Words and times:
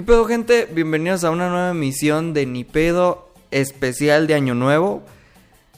¿Qué 0.00 0.06
pedo, 0.06 0.24
gente? 0.24 0.66
Bienvenidos 0.72 1.24
a 1.24 1.30
una 1.30 1.50
nueva 1.50 1.72
emisión 1.72 2.32
de 2.32 2.46
Ni 2.46 2.64
pedo 2.64 3.28
especial 3.50 4.26
de 4.26 4.32
Año 4.32 4.54
Nuevo. 4.54 5.02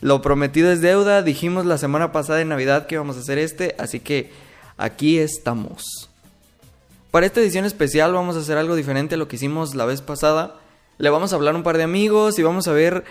Lo 0.01 0.23
prometido 0.23 0.71
es 0.71 0.81
deuda. 0.81 1.23
Dijimos 1.23 1.67
la 1.67 1.77
semana 1.77 2.13
pasada 2.13 2.39
de 2.39 2.45
Navidad 2.45 2.87
que 2.87 2.95
íbamos 2.95 3.17
a 3.17 3.19
hacer 3.19 3.39
este, 3.39 3.75
así 3.81 3.99
que 3.99 4.31
aquí 4.77 5.19
estamos. 5.19 6.09
Para 7.11 7.27
esta 7.27 7.41
edición 7.41 7.65
especial 7.65 8.13
vamos 8.13 8.37
a 8.37 8.39
hacer 8.39 8.59
algo 8.59 8.77
diferente 8.77 9.17
a 9.17 9.19
lo 9.19 9.27
que 9.27 9.35
hicimos 9.35 9.75
la 9.75 9.87
vez 9.87 10.03
pasada. 10.03 10.55
Le 10.99 11.11
vamos 11.11 11.33
a 11.33 11.35
hablar 11.35 11.57
a 11.57 11.59
un 11.59 11.65
par 11.65 11.77
de 11.77 11.83
amigos 11.83 12.39
y 12.39 12.45
vamos 12.45 12.69
a 12.69 12.73
ver 12.73 13.03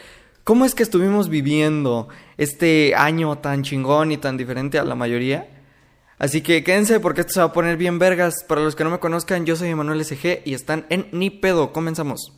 cómo 0.46 0.64
es 0.64 0.74
que 0.74 0.84
estuvimos 0.84 1.28
viviendo 1.28 2.08
este 2.38 2.96
año 2.96 3.38
tan 3.40 3.64
chingón 3.64 4.14
y 4.14 4.18
tan 4.18 4.38
diferente 4.38 4.80
a 4.80 4.86
la 4.86 4.96
mayoría. 4.96 5.46
Así 6.22 6.42
que 6.42 6.64
quédense 6.64 7.00
porque 7.00 7.22
esto 7.22 7.34
se 7.34 7.40
va 7.40 7.48
a 7.48 7.52
poner 7.52 7.78
bien 7.78 7.98
vergas. 7.98 8.44
Para 8.48 8.62
los 8.62 8.76
que 8.76 8.84
no 8.84 8.92
me 8.92 9.00
conozcan, 9.00 9.44
yo 9.44 9.56
soy 9.56 9.70
Emanuel 9.70 10.06
SG 10.06 10.44
y 10.46 10.54
están 10.54 10.86
en 10.90 11.08
Ni 11.12 11.32
Pedo. 11.32 11.74
Comenzamos. 11.74 12.32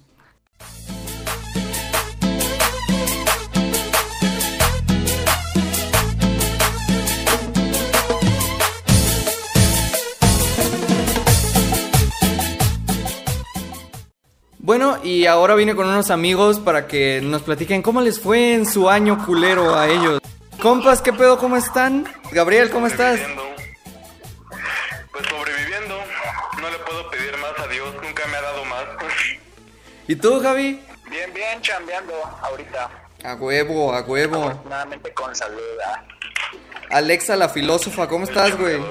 Bueno, 14.59 14.99
y 15.03 15.25
ahora 15.25 15.55
vine 15.55 15.75
con 15.75 15.87
unos 15.87 16.09
amigos 16.09 16.61
para 16.61 16.87
que 16.87 17.19
nos 17.21 17.41
platiquen 17.41 17.81
cómo 17.81 17.99
les 17.99 18.17
fue 18.17 18.53
en 18.53 18.65
su 18.65 18.89
año 18.89 19.25
culero 19.25 19.75
a 19.75 19.89
ellos. 19.89 20.21
Compas, 20.61 21.01
¿qué 21.01 21.11
pedo? 21.11 21.37
¿Cómo 21.37 21.57
están? 21.57 22.05
Gabriel, 22.31 22.69
¿cómo 22.69 22.87
estás? 22.87 23.19
¿Y 30.07 30.15
tú, 30.15 30.41
Javi? 30.41 30.83
Bien, 31.09 31.33
bien, 31.33 31.61
chambeando 31.61 32.13
ahorita. 32.41 32.89
A 33.23 33.35
huevo, 33.35 33.93
a 33.93 34.01
huevo. 34.01 34.43
Afortunadamente 34.43 35.13
con 35.13 35.33
salud. 35.33 35.61
¿ah? 35.85 36.03
Alexa, 36.89 37.37
la 37.37 37.47
filósofa, 37.47 38.07
¿cómo 38.07 38.25
estás, 38.25 38.57
güey? 38.57 38.79
La 38.81 38.87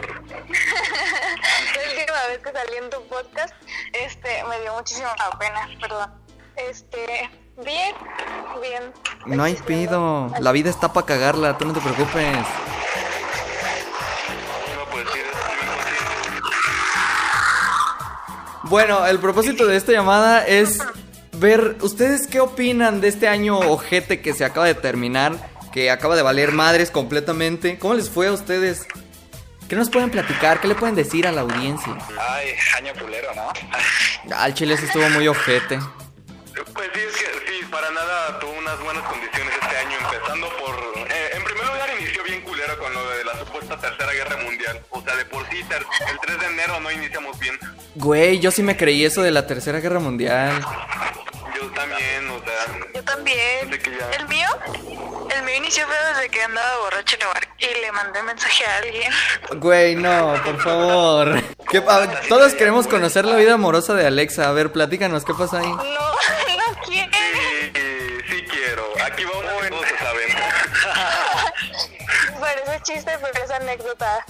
última 2.00 2.26
vez 2.28 2.38
que 2.38 2.52
salí 2.52 2.76
en 2.76 2.90
tu 2.90 3.02
podcast, 3.08 3.54
este, 3.92 4.42
me 4.48 4.60
dio 4.60 4.74
muchísima 4.74 5.14
pena, 5.38 5.68
perdón. 5.80 6.10
Este, 6.56 7.30
bien, 7.62 7.94
bien. 8.60 8.92
No 9.26 9.44
hay 9.44 9.54
pido. 9.54 10.32
La 10.40 10.52
vida 10.52 10.70
está 10.70 10.92
para 10.92 11.06
cagarla, 11.06 11.58
tú 11.58 11.66
no 11.66 11.74
te 11.74 11.80
preocupes. 11.80 12.32
No, 12.34 12.44
pues 14.90 15.06
sí, 15.12 15.20
Bueno, 18.64 19.06
el 19.06 19.18
propósito 19.18 19.66
de 19.66 19.76
esta 19.76 19.92
llamada 19.92 20.46
es 20.46 20.78
ver 21.42 21.76
ustedes 21.82 22.26
qué 22.26 22.40
opinan 22.40 23.00
de 23.02 23.08
este 23.08 23.28
año 23.28 23.58
ojete 23.58 24.22
que 24.22 24.32
se 24.32 24.44
acaba 24.44 24.66
de 24.66 24.74
terminar, 24.74 25.32
que 25.72 25.90
acaba 25.90 26.16
de 26.16 26.22
valer 26.22 26.52
madres 26.52 26.90
completamente. 26.90 27.78
¿Cómo 27.78 27.94
les 27.94 28.08
fue 28.08 28.28
a 28.28 28.32
ustedes? 28.32 28.86
¿Qué 29.68 29.76
nos 29.76 29.90
pueden 29.90 30.10
platicar? 30.10 30.60
¿Qué 30.60 30.68
le 30.68 30.74
pueden 30.74 30.94
decir 30.94 31.26
a 31.26 31.32
la 31.32 31.40
audiencia? 31.42 31.96
Ay, 32.18 32.48
año 32.78 32.92
culero, 33.00 33.28
¿no? 33.34 33.52
Al 34.36 34.54
chile 34.54 34.76
se 34.76 34.86
estuvo 34.86 35.08
muy 35.10 35.26
ojete. 35.28 35.78
Pues 36.74 36.90
sí, 36.94 37.00
es 37.00 37.16
que 37.16 37.26
sí, 37.50 37.64
para 37.70 37.90
nada 37.90 38.38
tuvo 38.38 38.52
unas 38.52 38.78
buenas 38.80 39.02
condiciones 39.04 39.52
este 39.62 39.76
año, 39.76 39.96
empezando 40.04 40.48
por... 40.58 40.74
eh, 41.10 41.30
en 41.34 41.44
primer 41.44 41.66
lugar 41.66 41.90
inició 42.00 42.22
bien 42.24 42.40
culero 42.42 42.78
con 42.78 42.92
lo 42.94 43.10
de 43.10 43.24
la 43.24 43.38
supuesta 43.38 43.76
Tercera 43.78 44.12
Guerra 44.12 44.36
Mundial. 44.44 44.80
O 44.90 45.02
sea, 45.02 45.16
de 45.16 45.24
por 45.24 45.44
sí, 45.50 45.56
el 45.58 46.18
3 46.20 46.40
de 46.40 46.46
enero 46.46 46.80
no 46.80 46.90
iniciamos 46.90 47.38
bien. 47.40 47.58
Güey, 47.96 48.38
yo 48.38 48.50
sí 48.50 48.62
me 48.62 48.76
creí 48.76 49.04
eso 49.04 49.22
de 49.22 49.30
la 49.30 49.46
Tercera 49.46 49.80
Guerra 49.80 49.98
Mundial. 50.00 50.62
Yo 51.62 51.70
también, 51.72 52.30
o 52.30 52.38
sea... 52.44 52.66
Yo 52.94 53.02
también. 53.04 53.70
Ya- 53.70 54.10
El 54.18 54.28
mío, 54.28 54.46
el 55.34 55.42
mío 55.44 55.54
inició 55.56 55.86
fue 55.86 55.94
desde 56.14 56.28
que 56.30 56.42
andaba 56.42 56.78
borracho 56.78 57.16
en 57.16 57.22
el 57.22 57.28
bar 57.28 57.48
y 57.58 57.66
le 57.80 57.92
mandé 57.92 58.22
mensaje 58.22 58.64
a 58.66 58.76
alguien. 58.78 59.12
Güey, 59.56 59.94
no, 59.96 60.34
por 60.44 60.60
favor. 60.62 61.42
¿Qué 61.70 61.80
pa- 61.80 62.06
Todos 62.28 62.54
queremos 62.54 62.86
conocer 62.86 63.24
la 63.24 63.36
vida 63.36 63.54
amorosa 63.54 63.94
de 63.94 64.06
Alexa. 64.06 64.48
A 64.48 64.52
ver, 64.52 64.72
platícanos, 64.72 65.24
¿qué 65.24 65.32
pasa 65.34 65.58
ahí? 65.60 65.68
No, 65.68 65.76
no 65.82 66.82
quiere. 66.84 67.10
Sí, 67.72 68.18
sí 68.28 68.44
quiero. 68.50 68.84
Aquí 69.04 69.24
va 69.24 69.38
una 69.38 69.56
que 69.60 69.68
todos 69.68 69.86
se 69.86 69.98
saben. 69.98 70.28
Parece 72.40 72.80
chiste, 72.82 73.12
pero 73.20 73.44
es 73.44 73.50
anécdota. 73.50 74.24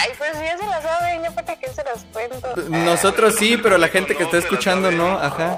Ay, 0.00 0.10
pues 0.18 0.32
ya 0.34 0.58
se 0.58 0.66
la 0.66 0.82
saben, 0.82 1.24
yo 1.24 1.34
para 1.34 1.56
qué 1.58 1.66
se 1.72 1.82
las 1.82 2.04
cuento. 2.12 2.54
Nosotros 2.68 3.36
sí, 3.38 3.56
pero 3.56 3.78
la 3.78 3.88
gente 3.88 4.14
que 4.14 4.24
está 4.24 4.36
escuchando 4.36 4.90
no, 4.90 5.18
ajá. 5.18 5.56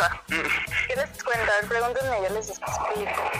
Va. 0.00 0.22
¿Qué 0.28 0.96
les 0.96 1.08
Pregúntenme, 1.68 2.16
yo 2.28 2.34
les 2.34 2.48
explico. 2.48 3.30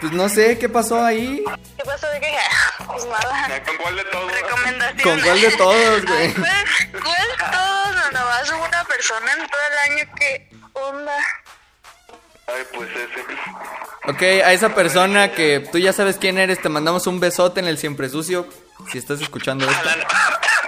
Pues 0.00 0.12
no 0.12 0.28
sé, 0.28 0.58
¿qué 0.58 0.68
pasó 0.68 1.04
ahí? 1.04 1.44
¿Qué 1.76 1.84
pasó 1.84 2.06
de 2.08 2.20
que 2.20 2.36
Pues 2.86 3.04
nada. 3.06 3.62
¿Con 3.64 3.76
cuál 3.76 3.96
de 3.96 4.04
todos? 4.04 4.32
Recomendación. 4.32 5.02
¿Con 5.02 5.20
cuál 5.20 5.40
de 5.40 5.50
todos, 5.56 6.04
güey? 6.06 6.34
¿Cuál, 6.34 6.66
cuál 7.02 7.28
de 7.28 7.44
todos? 7.52 7.94
No, 7.94 8.10
nomás 8.12 8.50
hubo 8.50 8.64
una 8.64 8.84
persona 8.84 9.32
en 9.32 9.46
todo 9.48 9.60
el 9.70 9.92
año 9.92 10.14
que 10.16 10.50
onda. 10.72 11.16
Ay, 12.46 12.66
pues 12.74 12.90
ese. 12.90 13.24
Ok, 14.06 14.22
a 14.22 14.52
esa 14.52 14.74
persona 14.74 15.32
que 15.32 15.60
tú 15.70 15.78
ya 15.78 15.92
sabes 15.92 16.16
quién 16.16 16.38
eres, 16.38 16.60
te 16.60 16.68
mandamos 16.68 17.06
un 17.06 17.20
besote 17.20 17.60
en 17.60 17.66
el 17.66 17.78
siempre 17.78 18.08
sucio. 18.08 18.48
Si 18.90 18.98
estás 18.98 19.20
escuchando 19.20 19.68
esto. 19.70 19.88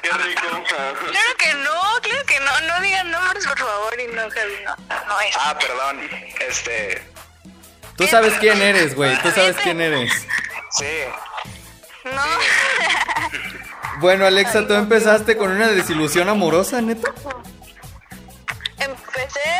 Qué 0.02 0.10
rico. 0.10 0.42
Claro 0.68 1.36
que 1.38 1.54
no, 1.54 1.80
claro 2.02 2.26
que 2.26 2.40
no. 2.40 2.60
No 2.60 2.71
digan 2.82 3.10
nombres, 3.10 3.46
por 3.46 3.58
favor. 3.58 4.00
Y 4.00 4.06
no, 4.08 4.22
no. 4.22 4.28
No 5.08 5.20
es. 5.20 5.36
Ah, 5.38 5.56
perdón. 5.58 6.00
Este. 6.40 7.02
Tú 7.96 8.06
sabes 8.06 8.34
quién 8.40 8.60
eres, 8.60 8.94
güey. 8.94 9.16
Tú 9.22 9.30
sabes 9.30 9.56
quién 9.62 9.80
eres. 9.80 10.12
Sí. 10.70 11.04
No. 12.04 12.22
Bueno, 14.00 14.26
Alexa, 14.26 14.66
tú 14.66 14.74
empezaste 14.74 15.36
con 15.36 15.50
una 15.50 15.68
desilusión 15.68 16.28
amorosa, 16.28 16.80
neta. 16.80 17.12
Empecé, 18.78 19.50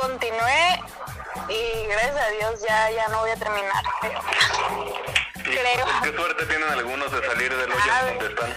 continué. 0.00 0.80
Y 1.48 1.86
gracias 1.88 2.16
a 2.16 2.30
Dios 2.30 2.62
ya, 2.68 2.90
ya 2.90 3.08
no 3.08 3.20
voy 3.20 3.30
a 3.30 3.36
terminar. 3.36 3.84
Pero, 4.00 4.20
creo. 5.42 5.86
Qué 6.02 6.16
suerte 6.16 6.46
tienen 6.46 6.68
algunos 6.68 7.10
de 7.10 7.26
salir 7.26 7.56
del 7.56 7.72
hoyo 7.72 7.92
donde 8.06 8.26
están. 8.26 8.54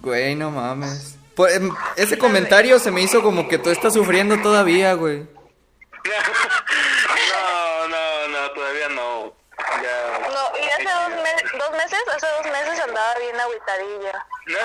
Güey, 0.00 0.34
no 0.36 0.50
mames. 0.50 1.15
Pues, 1.36 1.54
em, 1.56 1.70
ese 1.96 2.18
comentario 2.18 2.78
se 2.80 2.90
me 2.90 3.02
hizo 3.02 3.22
como 3.22 3.46
que 3.46 3.58
tú 3.58 3.70
estás 3.70 3.92
sufriendo 3.94 4.40
todavía, 4.42 4.94
güey. 4.94 5.26
No, 7.32 7.88
no, 7.88 8.28
no, 8.28 8.50
todavía 8.52 8.88
no. 8.90 9.32
Ya. 9.58 10.28
No, 10.28 10.58
y 10.58 10.66
hace 10.68 10.84
dos, 10.84 11.10
me- 11.22 11.58
dos 11.58 11.70
meses, 11.72 12.00
hace 12.14 12.26
dos 12.26 12.46
meses 12.52 12.80
andaba 12.80 13.14
bien 13.20 13.38
agüitadilla. 13.40 14.26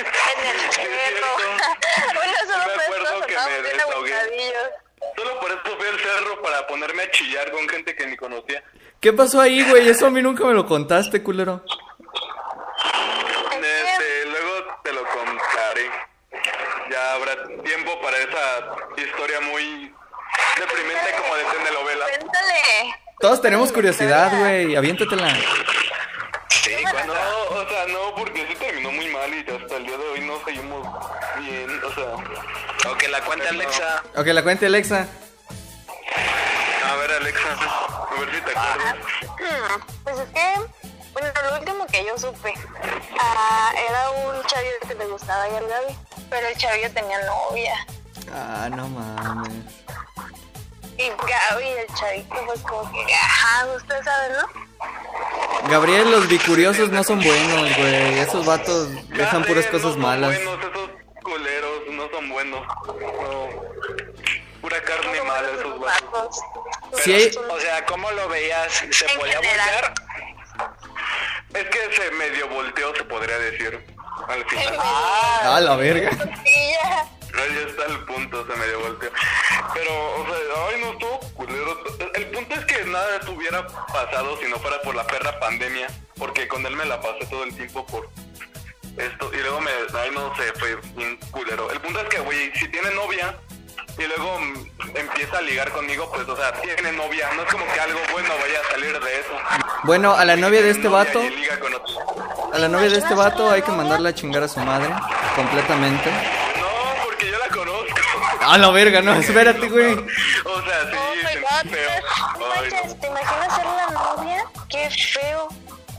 En 0.00 0.46
el 0.46 0.72
cerro. 0.72 1.26
bueno, 2.14 2.32
hace 2.36 2.46
Sí 2.46 2.52
dos 2.52 2.66
me 2.66 2.76
meses 2.76 2.84
acuerdo 2.86 3.26
que 3.26 3.34
me 3.34 3.62
bien 3.62 3.80
agüitadillos. 3.80 4.68
Solo 5.16 5.40
por 5.40 5.50
eso 5.50 5.60
fui 5.78 5.86
al 5.88 5.98
cerro 5.98 6.42
para 6.42 6.66
ponerme 6.66 7.02
a 7.02 7.10
chillar 7.10 7.50
con 7.50 7.68
gente 7.68 7.94
que 7.96 8.06
ni 8.06 8.16
conocía. 8.16 8.62
¿Qué 9.00 9.12
pasó 9.12 9.40
ahí, 9.40 9.68
güey? 9.68 9.88
Eso 9.88 10.06
a 10.06 10.10
mí 10.10 10.22
nunca 10.22 10.44
me 10.44 10.52
lo 10.54 10.66
contaste, 10.66 11.22
culero. 11.22 11.64
Este, 13.64 14.26
luego 14.26 14.80
te 14.82 14.92
lo 14.92 15.04
contaré. 15.04 15.90
Ya 16.90 17.12
habrá 17.14 17.34
tiempo 17.62 18.00
para 18.00 18.16
esa 18.18 18.76
historia 18.96 19.40
muy 19.40 19.92
deprimente 20.58 21.10
como 21.20 21.34
de 21.36 21.44
telenovela. 21.44 22.04
Cuéntale. 22.06 22.94
Todos 23.20 23.40
tenemos 23.42 23.70
curiosidad, 23.72 24.32
güey. 24.38 24.74
Aviéntatela. 24.76 25.34
Sí, 26.48 26.74
cuando. 26.90 27.14
No, 27.14 27.20
o 27.60 27.68
sea, 27.68 27.86
no, 27.86 28.14
porque 28.16 28.46
sí 28.46 28.54
terminó 28.56 28.90
muy 28.92 29.08
mal 29.08 29.32
y 29.32 29.38
hasta 29.50 29.76
el 29.76 29.86
día 29.86 29.96
de 29.96 30.04
hoy 30.08 30.20
no 30.20 30.44
seguimos 30.44 30.86
bien, 31.38 31.80
o 31.84 31.94
sea... 31.94 32.90
O 32.90 32.96
que 32.96 33.08
la 33.08 33.20
cuente 33.22 33.48
Alexa. 33.48 34.02
Ok, 34.16 34.26
la 34.26 34.42
cuente 34.42 34.66
Alexa. 34.66 35.06
A 36.84 36.94
ver, 36.96 37.10
Alexa, 37.12 37.48
a 37.52 38.20
ver 38.20 38.34
si 38.34 38.40
te 38.40 38.50
acuerdas. 38.50 38.96
Hmm, 39.38 39.80
Pues 40.04 40.18
es 40.18 40.28
que, 40.30 40.79
bueno, 41.12 41.28
lo 41.50 41.58
último 41.58 41.86
que 41.86 42.04
yo 42.04 42.16
supe 42.18 42.54
ah, 43.18 43.72
era 43.88 44.10
un 44.10 44.42
chavillo 44.44 44.72
que 44.86 44.94
le 44.94 45.06
gustaba 45.06 45.48
y 45.48 45.56
al 45.56 45.66
Gaby, 45.66 45.96
pero 46.30 46.46
el 46.48 46.56
chavillo 46.56 46.90
tenía 46.92 47.18
novia. 47.24 47.86
Ah, 48.32 48.68
no 48.70 48.88
mames. 48.88 49.52
Y 50.98 51.08
Gaby, 51.08 51.66
el 51.68 51.94
chavito, 51.94 52.34
pues 52.46 52.60
como 52.60 52.90
que, 52.92 53.14
ajá, 53.14 53.66
usted 53.74 54.02
sabe, 54.04 54.34
¿no? 54.34 55.68
Gabriel, 55.70 56.10
los 56.10 56.28
bicuriosos 56.28 56.90
no 56.90 57.02
son 57.04 57.22
buenos, 57.22 57.76
güey. 57.76 58.18
Esos 58.18 58.44
vatos 58.46 58.88
dejan 59.08 59.44
puras 59.44 59.66
cosas 59.66 59.82
no 59.84 59.92
son 59.92 60.00
malas. 60.00 60.34
buenos, 60.34 60.58
esos 60.64 60.90
culeros 61.22 61.80
no 61.90 62.08
son 62.10 62.28
buenos. 62.30 62.66
No. 62.86 63.48
Pura 64.60 64.82
carne 64.82 65.16
Son 65.18 65.26
mala 65.26 65.48
esos 65.58 65.80
vatos. 65.80 66.40
Sí 67.02 67.30
Son- 67.32 67.50
O 67.50 67.58
sea, 67.58 67.84
¿cómo 67.86 68.10
lo 68.10 68.28
veías? 68.28 68.70
¿Se 68.90 69.06
En 69.10 69.18
podía 69.18 69.38
general. 69.40 69.70
voltear? 69.70 69.94
Es 71.54 71.64
que 71.64 71.94
se 71.96 72.10
medio 72.12 72.48
volteó, 72.48 72.94
se 72.94 73.04
podría 73.04 73.38
decir. 73.38 73.84
al 74.28 74.44
final. 74.46 74.76
Ah, 74.78 75.56
Ah, 75.56 75.60
la 75.60 75.76
verga. 75.76 76.10
Ahí 76.10 77.64
está 77.66 77.86
el 77.86 78.04
punto, 78.04 78.46
se 78.46 78.56
me 78.56 78.66
dio 78.66 78.80
volteo. 78.80 79.10
Pero, 79.72 79.92
o 80.16 80.24
sea, 80.26 80.36
ay, 80.68 80.80
no 80.80 80.92
estuvo 80.92 81.20
culero. 81.34 81.78
El 82.14 82.26
punto 82.30 82.54
es 82.54 82.64
que 82.66 82.84
nada 82.84 83.20
hubiera 83.28 83.66
pasado 83.66 84.36
si 84.38 84.48
no 84.48 84.58
fuera 84.58 84.80
por 84.82 84.94
la 84.94 85.06
perra 85.06 85.38
pandemia. 85.40 85.86
Porque 86.18 86.46
con 86.48 86.64
él 86.66 86.76
me 86.76 86.84
la 86.84 87.00
pasé 87.00 87.24
todo 87.30 87.44
el 87.44 87.54
tiempo 87.54 87.86
por 87.86 88.08
esto. 88.98 89.30
Y 89.32 89.38
luego 89.38 89.60
me, 89.60 89.70
ay, 89.94 90.10
no 90.12 90.34
sé, 90.36 90.52
fue 90.58 90.76
bien 90.96 91.16
culero. 91.30 91.70
El 91.70 91.80
punto 91.80 92.00
es 92.00 92.08
que, 92.08 92.18
güey, 92.20 92.52
si 92.56 92.68
tiene 92.68 92.90
novia 92.94 93.34
y 93.96 94.02
luego 94.04 94.38
empieza 94.94 95.38
a 95.38 95.42
ligar 95.42 95.70
conmigo, 95.72 96.10
pues, 96.12 96.28
o 96.28 96.36
sea, 96.36 96.52
tiene 96.60 96.92
novia. 96.92 97.30
No 97.36 97.42
es 97.44 97.50
como 97.52 97.64
que 97.72 97.80
algo 97.80 98.00
bueno 98.12 98.34
vaya 98.38 98.60
a 98.60 98.70
salir 98.72 99.00
de 99.00 99.20
eso. 99.20 99.38
Bueno, 99.84 100.14
a 100.14 100.24
la 100.24 100.36
novia 100.36 100.62
de 100.62 100.70
este 100.70 100.88
vato, 100.88 101.20
a 102.52 102.58
la 102.58 102.68
novia 102.68 102.90
de 102.90 102.98
este 102.98 103.14
vato 103.14 103.50
hay 103.50 103.62
que 103.62 103.70
mandarla 103.72 104.10
a 104.10 104.14
chingar 104.14 104.42
a 104.42 104.48
su 104.48 104.60
madre 104.60 104.90
completamente. 105.34 106.10
No, 106.10 107.04
porque 107.04 107.30
yo 107.30 107.38
la 107.38 107.48
conozco. 107.48 107.94
A 108.42 108.58
la 108.58 108.70
verga, 108.70 109.00
no, 109.02 109.14
espérate, 109.14 109.68
güey. 109.68 109.94
O 110.44 110.62
sea, 110.62 110.90
sí, 110.90 110.96
Oh 110.96 111.14
my 111.14 111.30
sí, 111.32 112.76
god. 112.88 112.96
¿te 113.00 113.06
imaginas 113.06 113.54
ser 113.56 113.64
la 113.64 113.86
novia? 113.90 114.44
Qué 114.68 114.90
feo. 114.90 115.48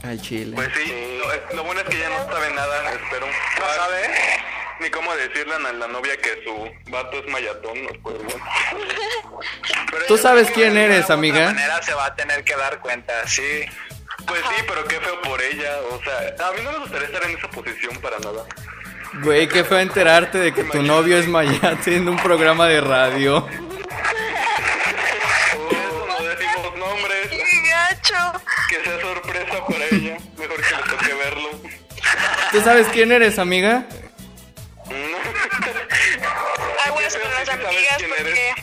Al 0.04 0.20
chile. 0.20 0.52
Pues 0.56 0.68
sí, 0.76 1.18
lo 1.54 1.64
bueno 1.64 1.80
es 1.80 1.88
que 1.88 1.98
ya 1.98 2.08
no 2.08 2.32
sabe 2.32 2.50
nada, 2.54 2.90
espero. 2.90 3.26
No 3.26 3.74
sabe 3.76 4.10
ni 4.80 4.90
cómo 4.90 5.14
decirle 5.14 5.54
a 5.54 5.72
la 5.72 5.86
novia 5.88 6.16
que 6.16 6.42
su 6.44 6.90
vato 6.90 7.18
es 7.18 7.28
mayatón, 7.32 7.84
no 7.84 7.90
pues 8.02 8.16
bueno. 8.24 8.44
Pero 9.92 10.06
Tú 10.06 10.18
sabes 10.18 10.50
quién 10.50 10.74
de 10.74 10.84
eres, 10.86 11.08
alguna 11.10 11.14
amiga. 11.14 11.44
manera 11.52 11.80
se 11.82 11.94
va 11.94 12.06
a 12.06 12.14
tener 12.16 12.42
que 12.42 12.56
dar 12.56 12.80
cuenta, 12.80 13.12
sí. 13.28 13.64
Pues 14.26 14.40
sí, 14.40 14.64
pero 14.66 14.84
qué 14.88 14.98
feo 15.00 15.20
por 15.22 15.40
ella, 15.42 15.70
o 15.90 16.00
sea, 16.02 16.34
a 16.48 16.52
mí 16.52 16.60
no 16.64 16.72
me 16.72 16.78
gustaría 16.78 17.06
estar 17.08 17.22
en 17.24 17.36
esa 17.36 17.48
posición 17.48 17.96
para 17.98 18.18
nada. 18.20 18.44
Güey, 19.22 19.46
qué 19.48 19.62
feo 19.64 19.78
enterarte 19.78 20.38
de 20.38 20.54
que 20.54 20.64
tu 20.64 20.82
novio 20.82 21.18
es 21.18 21.28
mayate 21.28 21.96
en 22.02 22.08
un 22.08 22.16
programa 22.18 22.66
de 22.68 22.80
radio. 22.80 23.46
Por 23.46 23.52
eso 25.74 26.06
no 26.08 26.22
decimos 26.24 26.74
nombres, 26.76 27.28
Qué 27.28 27.62
gacho. 27.68 28.32
que 28.68 28.84
sea 28.84 29.00
sorpresa 29.00 29.66
para 29.66 29.84
ella, 29.90 30.16
mejor 30.38 30.60
que 30.62 30.74
le 30.76 30.82
toque 30.90 31.14
verlo. 31.14 31.48
¿Tú 32.52 32.60
sabes 32.62 32.86
quién 32.92 33.12
eres, 33.12 33.38
amiga? 33.38 33.84
Aguas 36.86 37.16
con 37.16 37.30
las 37.30 37.48
amigas 37.48 38.02
porque... 38.16 38.54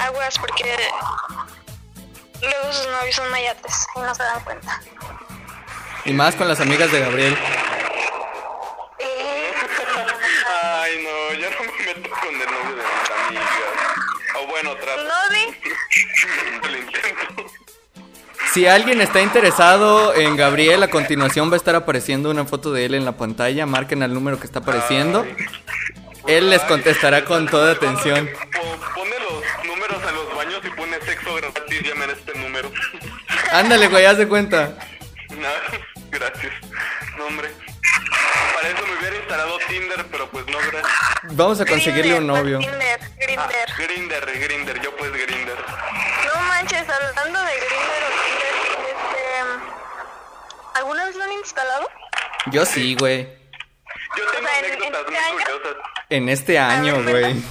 Aguas 0.00 0.38
porque... 0.38 0.76
Luego 2.40 2.72
sus 2.72 2.86
novios 2.86 3.16
son 3.16 3.30
mayates 3.30 3.86
y 3.96 4.00
no 4.00 4.14
se 4.14 4.22
dan 4.22 4.44
cuenta. 4.44 4.80
Y 6.04 6.12
más 6.12 6.34
con 6.34 6.48
las 6.48 6.60
amigas 6.60 6.92
de 6.92 7.00
Gabriel. 7.00 7.36
Ay, 10.48 11.04
no, 11.04 11.32
ya 11.38 11.50
no 11.50 11.56
me 11.64 11.72
meto 11.86 12.10
con 12.10 12.28
el 12.28 12.38
novio 12.38 12.76
de 12.76 12.82
mis 12.82 13.10
amigas. 13.26 13.50
O 14.38 14.46
bueno, 14.46 14.76
trato. 14.76 15.02
no. 15.02 15.10
Lo 16.70 16.76
intento. 16.78 17.46
Si 18.52 18.66
alguien 18.66 19.00
está 19.00 19.20
interesado 19.20 20.14
en 20.14 20.36
Gabriel, 20.36 20.82
a 20.82 20.88
continuación 20.88 21.50
va 21.50 21.54
a 21.54 21.56
estar 21.56 21.74
apareciendo 21.74 22.30
una 22.30 22.44
foto 22.44 22.72
de 22.72 22.86
él 22.86 22.94
en 22.94 23.04
la 23.04 23.12
pantalla. 23.12 23.66
Marquen 23.66 24.02
al 24.02 24.14
número 24.14 24.38
que 24.38 24.46
está 24.46 24.60
apareciendo. 24.60 25.26
Él 26.26 26.50
les 26.50 26.62
contestará 26.62 27.24
con 27.24 27.48
toda 27.48 27.72
atención. 27.72 28.30
Ándale, 33.58 33.88
güey, 33.88 34.04
haz 34.04 34.18
de 34.18 34.28
cuenta. 34.28 34.74
Nada, 35.30 35.54
gracias. 36.10 36.52
No, 37.16 37.26
hombre. 37.26 37.50
Para 38.54 38.68
eso 38.68 38.86
me 38.86 38.98
hubiera 38.98 39.16
instalado 39.16 39.58
Tinder, 39.68 40.06
pero 40.10 40.28
pues 40.30 40.46
no, 40.46 40.58
gracias. 40.58 40.92
Vamos 41.32 41.60
a 41.60 41.66
conseguirle 41.66 42.18
un 42.18 42.26
novio. 42.26 42.58
Grinder, 42.58 43.00
Grinder. 43.18 43.66
Ah, 43.68 43.74
Grinder, 43.78 44.38
Grinder, 44.40 44.80
yo 44.82 44.96
pues 44.96 45.12
Grinder. 45.12 45.56
No 46.34 46.40
manches, 46.42 46.84
hablando 46.88 47.40
de 47.40 47.52
Grinder 47.56 48.02
o 48.02 48.10
Tinder, 48.24 48.54
este... 48.88 50.78
¿Alguna 50.78 51.04
vez 51.06 51.16
lo 51.16 51.24
han 51.24 51.32
instalado? 51.32 51.88
Yo 52.46 52.64
sí, 52.66 52.94
güey. 52.98 53.24
Yo 54.16 54.24
tengo 54.32 54.46
O 54.46 54.48
sea, 54.50 54.58
en- 54.58 54.64
en 54.66 54.72
anécdotas 54.72 55.00
este 55.00 55.10
muy 55.10 55.16
año- 55.18 55.32
curiosas. 55.60 55.76
En 56.10 56.28
este 56.28 56.58
año, 56.58 57.02
güey. 57.02 57.44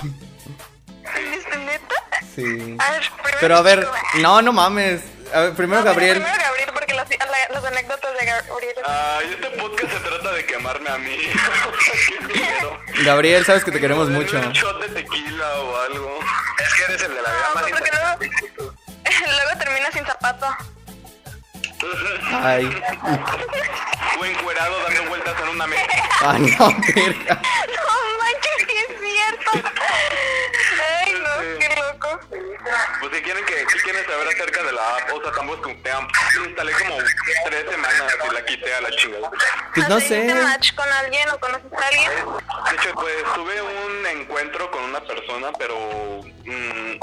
¿Este 1.34 1.58
neta? 1.58 1.96
Sí. 2.36 2.76
A 2.80 2.92
ver, 2.92 3.04
Pero 3.40 3.56
a 3.58 3.62
ver, 3.62 3.80
Chico. 3.82 3.94
no, 4.22 4.42
no 4.42 4.54
mames. 4.54 5.02
A 5.34 5.42
ver, 5.42 5.54
primero 5.54 5.82
No, 5.82 5.84
pero 5.84 5.94
Gabriel. 5.96 6.18
Primero 6.22 6.38
Gabriel, 6.44 6.70
porque 6.74 6.94
las, 6.94 7.10
la- 7.10 7.50
las 7.54 7.66
anécdotas 7.66 8.12
de 8.20 8.26
Gabriel. 8.26 8.76
Ay, 8.86 9.28
este 9.34 9.50
podcast 9.60 9.94
se 9.94 10.00
trata 10.00 10.32
de 10.34 10.46
quemarme 10.46 10.90
a 10.90 10.98
mí. 10.98 11.18
Gabriel, 13.04 13.46
sabes 13.46 13.64
que 13.64 13.72
te 13.72 13.80
queremos 13.80 14.10
mucho. 14.10 14.38
Un 14.38 14.52
shot 14.54 14.82
de 14.82 14.90
tequila 15.02 15.54
o 15.60 15.78
algo. 15.82 16.20
Es 16.60 16.74
que 16.76 16.84
eres 16.84 17.02
el 17.04 17.16
de 17.16 17.22
la 17.22 17.30
vida 17.30 17.46
No, 17.50 17.56
más 17.56 17.72
porque 17.72 17.92
luego, 17.92 18.18
luego 19.26 19.60
termina 19.60 19.92
sin 19.92 20.06
zapato. 20.06 20.48
Ay. 22.32 22.70
O 24.18 24.24
encuerado 24.24 24.82
dando 24.84 25.10
vueltas 25.10 25.36
en 25.42 25.50
una 25.50 25.68
mesa. 25.68 25.84
Ah, 26.22 26.38
no, 26.40 26.48
verga. 26.96 27.42
No 27.76 27.84
manches, 28.22 28.66
sí 28.66 28.76
es 28.78 28.88
cierto. 29.02 29.70
Ay, 31.04 31.14
no, 31.22 31.60
qué 31.60 31.76
loco. 31.76 32.20
Si 33.26 33.32
quieren 33.32 33.46
que 33.46 33.66
si 33.72 33.80
quieren 33.80 34.06
saber 34.06 34.28
acerca 34.28 34.62
de 34.62 34.72
la 34.72 34.98
app, 34.98 35.12
o 35.12 35.20
sea, 35.20 35.32
tampoco 35.32 35.56
es 35.56 35.62
como 35.64 35.76
te 35.82 35.92
am- 35.92 36.08
la 36.38 36.46
instalé 36.48 36.72
como 36.74 36.98
tres 37.46 37.66
semanas 37.72 38.14
y 38.30 38.34
la 38.36 38.46
quité 38.46 38.76
a 38.76 38.82
la 38.82 38.92
chingada. 38.92 39.32
Pues 39.74 39.90
no 39.90 39.98
¿Hiciste 39.98 40.30
sé. 40.30 40.36
match 40.44 40.76
con 40.76 40.88
alguien 40.94 41.30
o 41.30 41.40
conociste 41.40 41.76
a 41.76 41.88
alguien? 41.88 42.12
De 42.70 42.76
hecho, 42.76 42.94
pues 42.94 43.16
tuve 43.34 43.62
un 43.64 44.06
encuentro 44.06 44.70
con 44.70 44.84
una 44.84 45.00
persona, 45.02 45.52
pero 45.58 45.76
mm, 46.46 47.00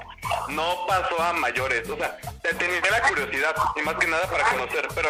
no 0.55 0.87
pasó 0.87 1.21
a 1.21 1.33
mayores. 1.33 1.89
O 1.89 1.97
sea, 1.97 2.17
te- 2.41 2.55
tenía 2.55 2.81
la 2.89 3.03
curiosidad 3.03 3.57
y 3.75 3.81
más 3.83 3.97
que 3.97 4.07
nada 4.07 4.25
para 4.31 4.45
conocer, 4.45 4.87
pero 4.95 5.09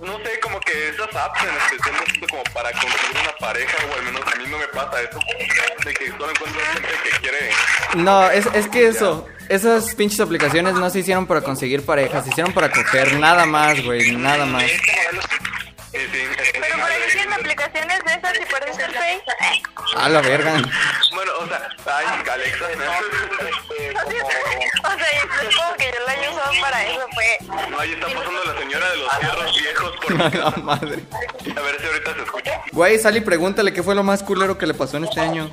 no 0.00 0.18
sé, 0.18 0.40
como 0.40 0.60
que 0.60 0.88
esas 0.90 1.14
apps 1.16 1.40
en 1.42 1.56
especial 1.56 1.94
no 1.94 2.14
son 2.18 2.28
como 2.28 2.44
para 2.52 2.70
conseguir 2.72 3.16
una 3.22 3.32
pareja, 3.38 3.76
o 3.90 3.94
al 3.94 4.02
menos 4.02 4.20
a 4.30 4.36
mí 4.36 4.44
no 4.48 4.58
me 4.58 4.68
pasa 4.68 5.00
eso, 5.00 5.18
de 5.86 5.94
que 5.94 6.08
solo 6.10 6.30
encuentro 6.30 6.60
gente 6.74 6.88
que 7.02 7.10
quiere. 7.20 7.50
No, 7.94 8.30
es, 8.30 8.44
es 8.52 8.68
que 8.68 8.88
eso, 8.88 9.26
esas 9.48 9.94
pinches 9.94 10.20
aplicaciones 10.20 10.74
no 10.74 10.88
se 10.90 11.00
hicieron 11.00 11.26
para 11.26 11.40
conseguir 11.42 11.84
parejas, 11.84 12.24
se 12.24 12.30
hicieron 12.30 12.52
para 12.52 12.70
coger, 12.70 13.14
nada 13.18 13.46
más, 13.46 13.82
güey, 13.82 14.16
nada 14.16 14.46
más. 14.46 14.64
Pero 15.92 16.76
por 16.78 16.90
ahí 16.90 17.00
tienen 17.12 17.32
aplicaciones 17.32 17.98
de 18.04 18.12
esas 18.14 18.34
y 18.40 18.44
puedes 18.50 18.76
ser 18.76 18.90
fake. 18.90 19.24
A 19.96 20.08
la 20.08 20.20
verga. 20.22 20.52
Bueno, 21.14 21.32
o 21.40 21.46
sea, 21.46 21.68
ay, 21.86 22.06
Alexa, 22.32 22.70
este, 22.72 22.84
O 24.84 24.90
sea, 24.98 25.48
es 25.48 25.56
como 25.56 25.74
que 25.76 25.84
yo 25.84 26.04
la 26.06 26.14
he 26.24 26.28
usado 26.28 26.52
para 26.60 26.84
eso, 26.84 27.06
fue. 27.14 27.38
no, 27.70 27.78
ahí 27.78 27.92
está 27.92 28.06
pasando 28.06 28.44
la 28.44 28.58
señora 28.60 28.90
de 28.90 28.96
los 28.96 29.12
fierros 29.18 29.60
viejos 29.60 29.92
por 30.02 30.14
mi 30.18 30.30
casa. 30.30 30.56
madre. 30.58 31.04
A 31.56 31.60
ver 31.60 31.80
si 31.80 31.86
ahorita 31.86 32.14
se 32.14 32.22
escucha. 32.22 32.62
Güey, 32.72 32.98
Sally, 32.98 33.20
pregúntale 33.20 33.72
qué 33.72 33.82
fue 33.82 33.94
lo 33.94 34.02
más 34.02 34.22
culero 34.22 34.58
que 34.58 34.66
le 34.66 34.74
pasó 34.74 34.96
en 34.96 35.04
este 35.04 35.20
año. 35.20 35.50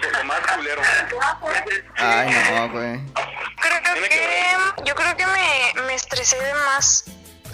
Lo 0.00 0.24
más 0.24 0.40
culero. 0.54 0.82
Ay, 1.96 2.30
no, 2.54 2.68
güey. 2.70 3.00
Creo 3.60 3.82
que 4.02 4.08
que. 4.08 4.56
Yo 4.84 4.94
creo 4.94 5.16
que 5.16 5.26
me, 5.26 5.82
me 5.86 5.94
estresé 5.94 6.40
de 6.40 6.54
más 6.66 7.04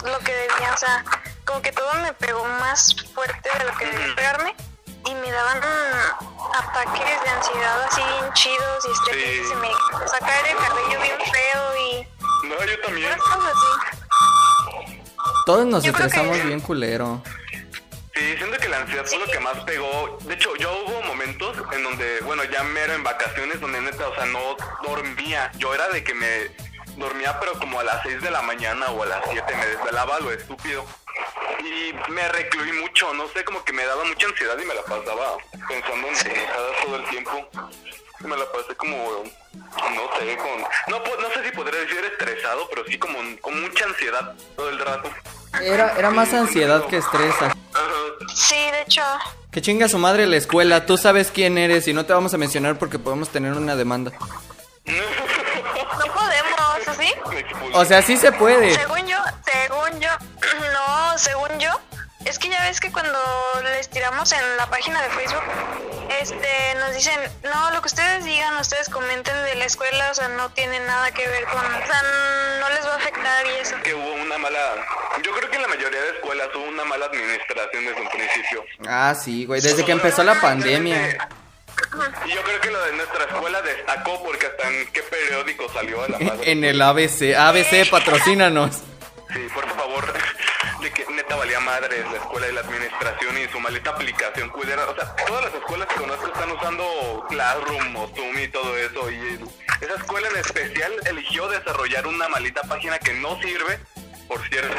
lo 0.03 0.19
que 0.19 0.33
debía. 0.33 0.73
O 0.73 0.77
sea, 0.77 1.03
como 1.45 1.61
que 1.61 1.71
todo 1.71 1.93
me 1.95 2.13
pegó 2.13 2.43
más 2.45 2.95
fuerte 3.13 3.49
de 3.57 3.65
lo 3.65 3.77
que 3.77 3.85
debía 3.85 4.15
pegarme. 4.15 4.55
Y 5.05 5.15
me 5.15 5.31
daban 5.31 5.57
ataques 6.53 7.23
de 7.23 7.29
ansiedad 7.29 7.81
así 7.89 8.01
bien 8.01 8.33
chidos 8.33 8.85
y 8.87 8.91
estrés. 8.91 9.15
Sí. 9.23 9.41
Y 9.43 9.47
se 9.47 9.55
me 9.55 9.69
saca 10.07 10.39
el 10.49 10.55
cabello 10.57 11.01
bien 11.01 11.17
feo 11.31 11.77
y. 11.77 12.07
No, 12.47 12.65
yo 12.65 12.81
también. 12.81 13.09
puras 13.13 13.21
cosas 13.35 13.53
así. 13.55 15.01
Todos 15.45 15.65
nos 15.65 15.83
Yo 15.83 15.91
que- 15.93 16.03
estresamos 16.03 16.43
bien 16.43 16.59
culero. 16.59 17.23
Sí, 18.13 18.35
siento 18.37 18.57
que 18.57 18.67
la 18.67 18.79
ansiedad 18.79 19.05
fue 19.05 19.19
lo 19.19 19.25
que 19.25 19.39
más 19.39 19.57
pegó. 19.63 20.17
De 20.23 20.33
hecho, 20.33 20.55
yo 20.57 20.71
hubo 20.85 21.01
momentos 21.03 21.57
en 21.71 21.83
donde, 21.83 22.19
bueno, 22.21 22.43
ya 22.43 22.61
mero 22.63 22.93
en 22.93 23.03
vacaciones, 23.03 23.61
donde 23.61 23.81
neta, 23.81 24.07
o 24.07 24.15
sea, 24.15 24.25
no 24.25 24.57
dormía. 24.83 25.51
Yo 25.57 25.73
era 25.73 25.87
de 25.89 26.03
que 26.03 26.13
me 26.13 26.51
dormía, 26.97 27.39
pero 27.39 27.53
como 27.53 27.79
a 27.79 27.83
las 27.83 28.03
6 28.03 28.21
de 28.21 28.31
la 28.31 28.41
mañana 28.41 28.87
o 28.87 29.03
a 29.03 29.05
las 29.05 29.23
7 29.29 29.55
me 29.55 29.65
desvelaba 29.65 30.19
lo 30.19 30.31
estúpido. 30.31 30.85
Y 31.59 31.93
me 32.11 32.27
recluí 32.29 32.73
mucho, 32.73 33.13
no 33.13 33.27
sé, 33.29 33.45
como 33.45 33.63
que 33.63 33.71
me 33.71 33.85
daba 33.85 34.03
mucha 34.03 34.27
ansiedad 34.27 34.57
y 34.59 34.65
me 34.65 34.73
la 34.73 34.81
pasaba 34.81 35.37
pensando 35.67 36.07
en 36.07 36.15
pendejadas 36.15 36.85
todo 36.85 36.95
el 36.97 37.05
tiempo. 37.05 37.49
Y 38.19 38.23
me 38.25 38.37
la 38.37 38.51
pasé 38.51 38.75
como, 38.75 39.23
no 39.53 40.19
sé, 40.19 40.37
con... 40.37 40.61
No, 40.87 40.99
no 40.99 41.29
sé 41.33 41.43
si 41.45 41.51
podría 41.55 41.79
decir 41.79 42.03
estresado, 42.03 42.67
pero 42.69 42.85
sí 42.85 42.99
como 42.99 43.19
con 43.39 43.61
mucha 43.61 43.85
ansiedad 43.85 44.35
todo 44.55 44.69
el 44.69 44.79
rato. 44.79 45.09
Era, 45.59 45.93
era 45.97 46.09
más 46.11 46.33
ansiedad 46.33 46.85
que 46.87 46.97
estrés. 46.97 47.33
Sí, 48.35 48.55
de 48.55 48.81
hecho. 48.83 49.01
Que 49.51 49.61
chinga 49.61 49.89
su 49.89 49.97
madre 49.97 50.27
la 50.27 50.37
escuela, 50.37 50.85
tú 50.85 50.97
sabes 50.97 51.29
quién 51.29 51.57
eres 51.57 51.87
y 51.87 51.93
no 51.93 52.05
te 52.05 52.13
vamos 52.13 52.33
a 52.33 52.37
mencionar 52.37 52.77
porque 52.79 52.99
podemos 52.99 53.29
tener 53.29 53.51
una 53.53 53.75
demanda. 53.75 54.11
No 54.85 56.13
podemos, 56.13 56.97
¿Sí? 56.97 57.13
O 57.73 57.83
sea, 57.83 58.01
sí 58.01 58.15
se 58.17 58.31
puede. 58.31 58.73
Según 58.73 59.05
yo, 59.07 59.17
según 59.43 59.99
yo, 59.99 60.09
no, 60.73 61.17
según 61.17 61.59
yo, 61.59 61.69
es 62.25 62.39
que 62.39 62.49
ya 62.49 62.61
ves 62.63 62.79
que 62.79 62.91
cuando 62.91 63.19
les 63.63 63.89
tiramos 63.89 64.31
en 64.31 64.57
la 64.57 64.67
página 64.67 65.01
de 65.01 65.09
Facebook, 65.09 65.43
este, 66.21 66.75
nos 66.79 66.93
dicen, 66.93 67.19
no, 67.43 67.71
lo 67.71 67.81
que 67.81 67.87
ustedes 67.87 68.23
digan, 68.25 68.55
ustedes 68.57 68.89
comenten 68.89 69.35
de 69.43 69.55
la 69.55 69.65
escuela, 69.65 70.11
o 70.11 70.13
sea, 70.13 70.27
no 70.29 70.49
tiene 70.51 70.79
nada 70.81 71.11
que 71.11 71.27
ver 71.27 71.45
con, 71.45 71.59
o 71.65 71.85
sea, 71.87 72.01
no 72.59 72.69
les 72.69 72.85
va 72.85 72.93
a 72.93 72.97
afectar 72.97 73.45
y 73.45 73.49
eso. 73.61 73.75
que 73.83 73.93
hubo 73.93 74.13
una 74.13 74.37
mala. 74.37 74.59
Yo 75.23 75.31
creo 75.31 75.49
que 75.49 75.55
en 75.55 75.61
la 75.61 75.67
mayoría 75.67 76.01
de 76.01 76.09
escuelas 76.11 76.47
hubo 76.55 76.65
una 76.65 76.85
mala 76.85 77.05
administración 77.05 77.85
desde 77.85 78.01
un 78.01 78.09
principio. 78.09 78.63
Ah, 78.87 79.15
sí, 79.15 79.45
güey. 79.45 79.61
Desde 79.61 79.83
que 79.85 79.91
empezó 79.91 80.23
la 80.23 80.39
pandemia. 80.39 81.29
Y 82.25 82.29
yo 82.29 82.41
creo 82.43 82.61
que 82.61 82.69
lo 82.71 82.81
de 82.85 82.93
nuestra 82.93 83.25
escuela 83.25 83.61
destacó 83.61 84.23
porque 84.23 84.45
hasta 84.45 84.69
en 84.69 84.87
qué 84.91 85.01
periódico 85.03 85.67
salió 85.73 86.03
a 86.03 86.09
la 86.09 86.19
madre. 86.19 86.51
En 86.51 86.63
el 86.63 86.81
ABC. 86.81 87.35
ABC, 87.35 87.89
patrocínanos. 87.89 88.77
Sí, 89.33 89.47
por 89.53 89.67
favor. 89.69 89.80
Madres 91.71 92.03
la 92.11 92.17
escuela 92.17 92.49
y 92.49 92.51
la 92.51 92.61
administración 92.61 93.37
y 93.37 93.47
su 93.47 93.59
maleta 93.61 93.91
aplicación 93.91 94.49
culera. 94.49 94.89
O 94.89 94.95
sea, 94.95 95.15
todas 95.25 95.45
las 95.45 95.53
escuelas 95.53 95.87
que 95.87 95.95
conozco 95.95 96.27
están 96.27 96.51
usando 96.51 97.25
Classroom 97.29 97.95
o 97.95 98.07
Zoom 98.13 98.39
y 98.39 98.47
todo 98.49 98.77
eso. 98.77 99.09
Y 99.09 99.39
esa 99.79 99.95
escuela 99.95 100.27
en 100.27 100.35
especial 100.35 100.91
eligió 101.05 101.47
desarrollar 101.47 102.07
una 102.07 102.27
malita 102.27 102.61
página 102.63 102.99
que 102.99 103.13
no 103.13 103.41
sirve, 103.41 103.79
por 104.27 104.45
cierto, 104.49 104.75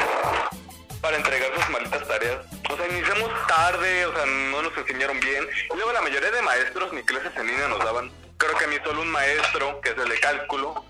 para 1.01 1.17
entregar 1.17 1.49
sus 1.55 1.69
malditas 1.69 2.07
tareas. 2.07 2.45
O 2.69 2.77
sea, 2.77 2.87
iniciamos 2.87 3.47
tarde, 3.47 4.05
o 4.05 4.13
sea, 4.15 4.25
no 4.27 4.61
nos 4.61 4.77
enseñaron 4.77 5.19
bien. 5.19 5.47
Y 5.73 5.75
luego 5.75 5.93
la 5.93 6.01
mayoría 6.01 6.29
de 6.29 6.41
maestros 6.43 6.93
ni 6.93 7.01
clases 7.01 7.31
en 7.37 7.47
línea 7.47 7.67
nos 7.69 7.79
daban. 7.79 8.11
Creo 8.37 8.55
que 8.55 8.65
a 8.65 8.67
mí 8.67 8.75
solo 8.83 9.01
un 9.01 9.09
maestro, 9.09 9.81
que 9.81 9.89
es 9.89 9.97
el 9.97 10.09
de 10.09 10.19
cálculo, 10.19 10.85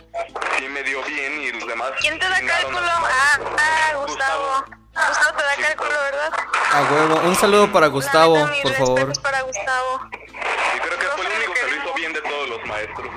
sí 0.57 0.67
me 0.67 0.83
dio 0.83 1.01
bien 1.03 1.43
y 1.43 1.51
los 1.53 1.67
demás... 1.67 1.91
¿Quién 2.01 2.19
te 2.19 2.27
da 2.27 2.41
cálculo? 2.41 2.79
Ah, 2.81 3.39
ah, 3.57 3.93
Gustavo. 3.95 4.65
Gustavo 4.65 4.82
te 4.93 5.43
da 5.43 5.67
cálculo, 5.67 5.89
¿verdad? 5.89 6.31
A 6.71 6.81
huevo. 6.83 7.15
Un 7.27 7.35
saludo 7.35 7.71
para 7.71 7.87
Gustavo, 7.87 8.37
neta, 8.47 8.61
por 8.61 8.73
favor. 8.73 9.21
para 9.21 9.41
Gustavo. 9.41 10.01
Y 10.13 10.79
creo 10.79 10.99
que 10.99 11.05
fue 11.07 11.25
el 11.25 11.31
único 11.33 11.53
que 11.53 11.61
lo 11.63 11.75
hizo 11.83 11.93
bien 11.95 12.13
de 12.13 12.21
todos 12.21 12.49
los 12.49 12.65
maestros. 12.65 13.07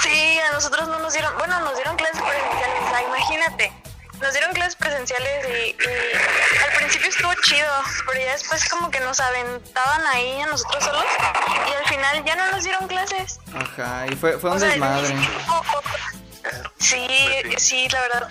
Sí, 0.00 0.38
a 0.40 0.52
nosotros 0.52 0.88
no 0.88 0.98
nos 1.00 1.12
dieron, 1.12 1.36
bueno, 1.38 1.58
nos 1.60 1.74
dieron 1.74 1.96
clases 1.96 2.22
presenciales, 2.22 3.06
imagínate. 3.06 3.72
Nos 4.20 4.32
dieron 4.32 4.52
clases 4.52 4.74
presenciales 4.74 5.46
y, 5.48 5.76
y 5.80 6.58
al 6.64 6.72
principio 6.76 7.08
estuvo 7.08 7.32
chido, 7.42 7.68
pero 8.06 8.20
ya 8.20 8.32
después 8.32 8.68
como 8.68 8.90
que 8.90 8.98
nos 9.00 9.20
aventaban 9.20 10.04
ahí 10.08 10.40
a 10.40 10.46
nosotros 10.46 10.82
solos 10.82 11.04
y 11.68 11.72
al 11.72 11.84
final 11.86 12.24
ya 12.24 12.34
no 12.34 12.50
nos 12.50 12.64
dieron 12.64 12.88
clases. 12.88 13.38
Ajá. 13.54 14.06
Y 14.10 14.16
fue, 14.16 14.36
fue 14.38 14.50
un 14.50 14.56
O 14.56 14.58
sea, 14.58 14.70
desmadre. 14.70 15.16
Sí, 16.78 17.06
Pues 17.44 17.62
sí, 17.62 17.88
la 17.90 18.00
verdad. 18.00 18.28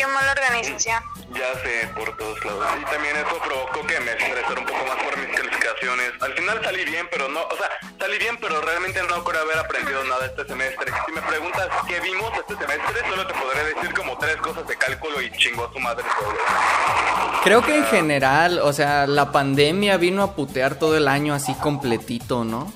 Qué 0.00 0.06
mala 0.06 0.32
organización. 0.32 1.02
Ya 1.28 1.52
sé, 1.60 1.86
por 1.94 2.16
todos 2.16 2.42
lados. 2.46 2.66
Y 2.80 2.84
también 2.90 3.14
eso 3.16 3.38
provocó 3.44 3.86
que 3.86 4.00
me 4.00 4.12
estresara 4.12 4.58
un 4.58 4.64
poco 4.64 4.82
más 4.86 4.96
por 5.04 5.14
mis 5.18 5.28
calificaciones. 5.36 6.12
Al 6.22 6.32
final 6.32 6.64
salí 6.64 6.86
bien, 6.86 7.06
pero 7.10 7.28
no, 7.28 7.42
o 7.42 7.54
sea, 7.54 7.68
salí 7.98 8.16
bien, 8.16 8.38
pero 8.40 8.62
realmente 8.62 8.98
no 9.02 9.22
creo 9.22 9.42
haber 9.42 9.58
aprendido 9.58 10.02
nada 10.04 10.24
este 10.24 10.46
semestre. 10.46 10.90
Si 11.04 11.12
me 11.12 11.20
preguntas 11.20 11.68
qué 11.86 12.00
vimos 12.00 12.32
este 12.32 12.56
semestre, 12.56 13.10
solo 13.10 13.26
te 13.26 13.34
podré 13.34 13.74
decir 13.74 13.92
como 13.92 14.16
tres 14.16 14.36
cosas 14.36 14.66
de 14.66 14.76
cálculo 14.78 15.20
y 15.20 15.30
chingo 15.32 15.66
a 15.66 15.70
su 15.74 15.78
madre 15.78 16.02
todo. 16.18 16.32
Creo 17.44 17.60
que 17.60 17.76
en 17.76 17.84
general, 17.84 18.58
o 18.60 18.72
sea, 18.72 19.06
la 19.06 19.32
pandemia 19.32 19.98
vino 19.98 20.22
a 20.22 20.34
putear 20.34 20.76
todo 20.76 20.96
el 20.96 21.08
año 21.08 21.34
así 21.34 21.52
completito, 21.56 22.42
¿no? 22.44 22.72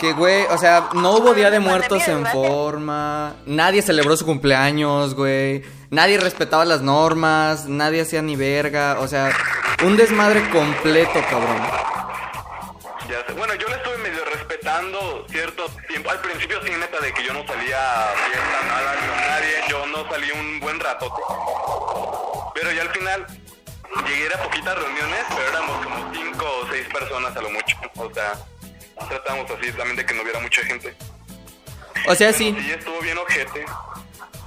Que, 0.00 0.14
güey, 0.14 0.44
o 0.44 0.56
sea, 0.56 0.88
no 0.94 1.12
hubo 1.12 1.34
Día 1.34 1.50
de 1.50 1.60
Muertos 1.60 2.08
en 2.08 2.24
forma, 2.24 3.34
nadie 3.44 3.82
celebró 3.82 4.16
su 4.16 4.24
cumpleaños, 4.24 5.14
güey, 5.14 5.62
nadie 5.90 6.16
respetaba 6.16 6.64
las 6.64 6.80
normas, 6.80 7.66
nadie 7.66 8.00
hacía 8.00 8.22
ni 8.22 8.34
verga, 8.34 8.98
o 9.00 9.06
sea, 9.06 9.30
un 9.84 9.98
desmadre 9.98 10.48
completo, 10.48 11.22
cabrón. 11.28 11.60
Ya 13.10 13.26
sé. 13.26 13.32
Bueno, 13.34 13.54
yo 13.56 13.68
le 13.68 13.74
estuve 13.74 13.98
medio 13.98 14.24
respetando 14.24 15.26
cierto 15.28 15.66
tiempo. 15.88 16.10
Al 16.10 16.20
principio 16.20 16.58
sí, 16.64 16.70
neta, 16.70 16.98
de 17.00 17.12
que 17.12 17.24
yo 17.24 17.32
no 17.34 17.46
salía 17.46 18.04
a 18.04 18.14
fiesta, 18.14 18.66
nada, 18.68 18.94
con 18.94 19.16
nadie. 19.28 19.54
Yo 19.68 19.86
no 19.86 20.08
salí 20.08 20.30
un 20.30 20.60
buen 20.60 20.80
ratote. 20.80 21.20
Pero 22.54 22.72
ya 22.72 22.82
al 22.82 22.90
final 22.90 23.26
llegué 24.06 24.34
a 24.34 24.42
poquitas 24.42 24.78
reuniones, 24.78 25.24
pero 25.28 25.48
éramos 25.48 25.84
como 25.84 26.14
cinco 26.14 26.46
o 26.62 26.70
seis 26.70 26.86
personas 26.92 27.36
a 27.36 27.40
lo 27.42 27.50
mucho. 27.50 27.76
O 27.96 28.14
sea, 28.14 28.32
tratamos 29.08 29.50
así 29.50 29.72
también 29.72 29.96
de 29.96 30.06
que 30.06 30.14
no 30.14 30.22
hubiera 30.22 30.40
mucha 30.40 30.62
gente. 30.62 30.94
O 32.08 32.14
sea, 32.14 32.28
Pero 32.28 32.38
sí, 32.38 32.56
sí, 32.58 32.70
estuvo 32.70 32.98
bien 33.00 33.18
ojete. 33.18 33.64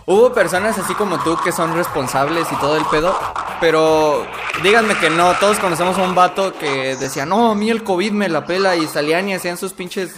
hubo 0.05 0.33
personas 0.33 0.77
así 0.79 0.93
como 0.95 1.21
tú 1.23 1.37
que 1.43 1.51
son 1.51 1.75
responsables 1.75 2.47
y 2.51 2.55
todo 2.55 2.77
el 2.77 2.85
pedo, 2.85 3.17
pero 3.59 4.25
díganme 4.63 4.95
que 4.97 5.09
no, 5.09 5.33
todos 5.35 5.59
conocemos 5.59 5.97
a 5.97 6.01
un 6.01 6.15
vato 6.15 6.53
que 6.57 6.95
decía, 6.95 7.25
no, 7.25 7.51
a 7.51 7.55
mí 7.55 7.69
el 7.69 7.83
COVID 7.83 8.11
me 8.11 8.27
la 8.29 8.45
pela 8.45 8.75
y 8.75 8.87
salían 8.87 9.29
y 9.29 9.35
hacían 9.35 9.57
sus 9.57 9.73
pinches, 9.73 10.11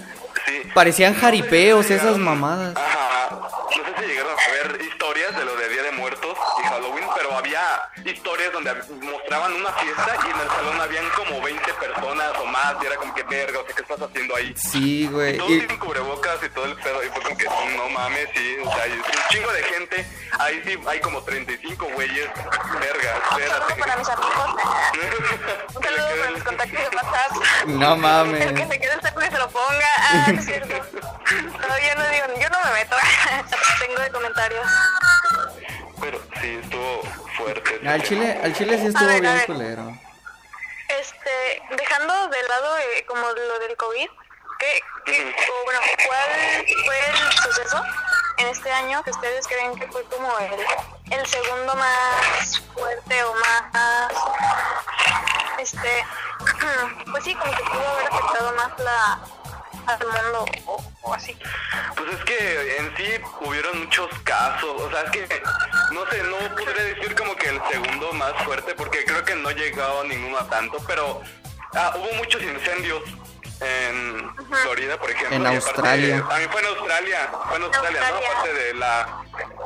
Sí. 0.46 0.62
parecían 0.76 1.16
jaripeos, 1.16 1.90
esas 1.90 2.18
mamadas. 2.18 2.76
Ajá. 2.78 3.05
Historias 8.06 8.54
donde 8.54 8.74
mostraban 9.02 9.54
una 9.54 9.72
fiesta 9.74 10.16
y 10.28 10.30
en 10.32 10.40
el 10.40 10.48
salón 10.50 10.82
habían 10.82 11.10
como 11.12 11.42
20 11.42 11.74
personas 11.74 12.32
o 12.40 12.46
más 12.46 12.76
y 12.82 12.86
era 12.86 12.96
como 12.98 13.14
que 13.16 13.24
verga, 13.24 13.60
o 13.60 13.66
sea, 13.66 13.76
¿qué 13.76 13.82
estás 13.82 14.02
haciendo 14.02 14.36
ahí? 14.36 14.54
Sí, 14.58 15.08
güey. 15.12 15.38
Todos 15.38 15.52
y- 15.52 15.62
sin 15.62 15.78
cubrebocas 15.78 16.38
y 16.44 16.50
todo 16.50 16.66
el 16.66 16.76
pedo 16.76 17.04
y 17.04 17.10
fue 17.10 17.22
como 17.24 17.38
que 17.38 17.46
no 17.46 17.90
mames, 17.90 18.30
sí, 18.36 18.58
o 18.64 18.72
sea, 18.74 18.84
hay 18.84 18.92
un 18.92 19.04
chingo 19.30 19.52
de 19.52 19.64
gente, 19.64 20.06
ahí 20.40 20.62
sí 20.66 20.80
hay 20.88 21.00
como 21.02 21.24
35 21.24 21.86
güeyes, 21.94 22.30
verga, 22.80 23.16
Un 23.32 23.40
saludo 23.40 23.78
para 23.80 23.94
espérate. 23.94 23.98
mis 24.00 24.10
amigos. 24.10 24.56
Un 25.76 25.84
saludo 25.84 26.08
para 26.20 26.32
mis 26.32 26.44
contactos 26.44 26.80
de 26.80 26.96
WhatsApp. 26.96 27.32
No 27.68 27.90
El 27.94 27.96
que 27.96 28.02
mames. 28.02 28.70
se 28.70 28.80
quede 28.80 28.94
el 28.94 29.02
saco 29.02 29.22
y 29.22 29.26
se 29.26 29.38
lo 29.38 29.50
ponga. 29.50 29.88
Ah, 30.00 30.26
es 30.32 30.46
cierto. 30.46 30.76
No, 31.26 31.80
yo 31.80 31.96
no 31.96 32.10
digo, 32.10 32.26
yo 32.40 32.50
no 32.50 32.58
me 32.66 32.72
meto. 32.74 32.96
Tengo 33.80 34.00
de 34.00 34.12
comentarios. 34.12 34.66
Pero 36.00 36.22
sí, 36.42 36.60
estuvo 36.62 37.02
fuerte. 37.38 37.88
Al 37.88 38.04
chile, 38.04 38.40
al 38.44 38.54
chile 38.54 38.78
sí 38.80 38.88
estuvo 38.88 39.08
ver, 39.08 39.22
bien 39.22 39.40
culero. 39.46 39.98
Este, 40.88 41.62
dejando 41.76 42.28
de 42.30 42.44
lado 42.44 42.78
eh, 42.78 43.06
como 43.08 43.28
lo 43.28 43.60
del 43.60 43.76
COVID, 43.78 44.08
¿qué, 44.60 44.82
qué, 45.06 45.36
o 45.52 45.64
bueno, 45.66 45.80
¿cuál 46.08 46.66
fue 46.86 47.00
el 47.10 47.32
suceso 47.38 47.84
en 48.38 48.48
este 48.48 48.72
año 48.72 49.04
que 49.04 49.12
ustedes 49.12 49.48
creen 49.48 49.76
que 49.76 49.88
fue 49.88 50.04
como 50.06 50.38
el, 50.40 51.18
el 51.18 51.26
segundo 51.26 51.76
más 51.76 52.60
fuerte 52.74 53.24
o 53.24 53.34
más, 53.36 54.14
este, 55.60 56.06
pues 57.12 57.24
sí, 57.24 57.34
como 57.36 57.52
que 57.56 57.64
pudo 57.64 57.88
haber 57.88 58.08
afectado 58.08 58.52
más 58.54 58.80
la 58.80 59.20
al 59.88 60.00
mundo 60.00 60.46
o, 60.66 60.84
o 61.04 61.14
así? 61.14 61.38
Pues 61.96 62.14
es 62.14 62.26
que 62.26 62.78
en 62.78 62.98
sí 62.98 63.22
hubieron 63.42 63.80
muchos 63.80 64.10
casos, 64.24 64.82
o 64.82 64.90
sea, 64.90 65.02
es 65.04 65.12
que 65.12 65.44
no 65.92 66.06
sé, 66.10 66.24
no 66.24 66.56
podría 66.56 66.84
decir 66.84 67.16
como 67.16 67.36
que 67.36 67.50
el 67.50 67.62
segundo 67.72 68.14
más 68.14 68.34
fuerte 68.44 68.74
porque 68.76 69.04
creo 69.06 69.24
que 69.24 69.36
no 69.36 69.52
llegaba 69.52 70.04
ninguno 70.04 70.38
a 70.40 70.48
tanto, 70.50 70.78
pero 70.88 71.22
ah, 71.74 71.94
hubo 71.98 72.14
muchos 72.16 72.42
incendios 72.42 73.02
en 73.62 74.30
Florida, 74.64 74.98
por 74.98 75.10
ejemplo. 75.12 75.36
En 75.38 75.44
y 75.44 75.46
aparte- 75.46 75.66
Australia. 75.70 76.26
También 76.28 76.50
fue 76.52 76.62
en 76.62 76.68
Australia, 76.68 77.30
fue 77.48 77.58
en 77.58 77.64
Australia, 77.64 78.00
¿no? 78.02 78.06
Australia. 78.08 78.32
Aparte 78.40 78.54
de 78.54 78.74
la... 78.74 79.25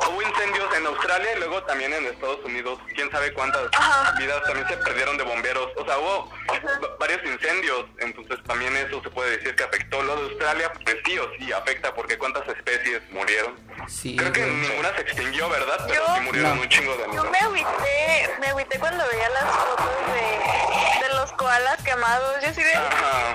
Hubo 0.10 0.22
incendios 0.22 0.74
en 0.76 0.86
Australia 0.88 1.30
y 1.36 1.40
luego 1.40 1.64
también 1.64 1.94
en 1.94 2.06
Estados 2.06 2.40
Unidos. 2.44 2.80
Quién 2.96 3.10
sabe 3.12 3.32
cuántas 3.34 3.62
Ajá. 3.78 4.12
vidas 4.18 4.42
también 4.44 4.68
se 4.68 4.78
perdieron 4.78 5.18
de 5.18 5.24
bomberos. 5.24 5.70
O 5.78 5.86
sea, 5.86 5.98
hubo 6.00 6.32
va- 6.50 6.96
varios 7.00 7.24
incendios, 7.26 7.86
entonces 8.00 8.38
también 8.48 8.76
eso 8.78 9.02
se 9.04 9.10
puede 9.10 9.38
decir 9.38 9.56
que 9.56 9.64
afectó. 9.64 10.02
Lo 10.04 10.16
de 10.16 10.30
Australia, 10.30 10.72
pues 10.74 10.98
sí 11.06 11.20
o 11.20 11.30
sí 11.38 11.52
afecta, 11.54 11.94
porque 11.94 12.18
cuántas 12.18 12.48
especies 12.48 13.02
murieron. 13.12 13.56
Sí, 13.88 14.16
Creo 14.18 14.32
que 14.32 14.42
ninguna 14.46 14.94
se 14.96 15.02
extinguió, 15.02 15.50
¿verdad? 15.50 15.80
Pero 15.88 16.06
Yo- 16.08 16.16
sí 16.16 16.22
murieron 16.22 16.56
No. 16.56 16.62
un 16.64 16.70
chingo 16.70 16.92
de 16.94 16.98
Yo 17.00 17.06
animales. 17.06 17.32
me 17.32 17.40
agüité, 17.40 18.30
me 18.40 18.48
agüité 18.48 18.80
cuando 18.80 19.04
veía 19.08 19.30
las 19.30 19.44
fotos 19.44 19.88
de, 20.14 21.08
de 21.08 21.14
los 21.16 21.32
koalas 21.34 21.82
quemados. 21.84 22.36
Yo 22.44 22.54
sí 22.54 22.64
de, 22.64 22.74
Ajá. 22.74 23.34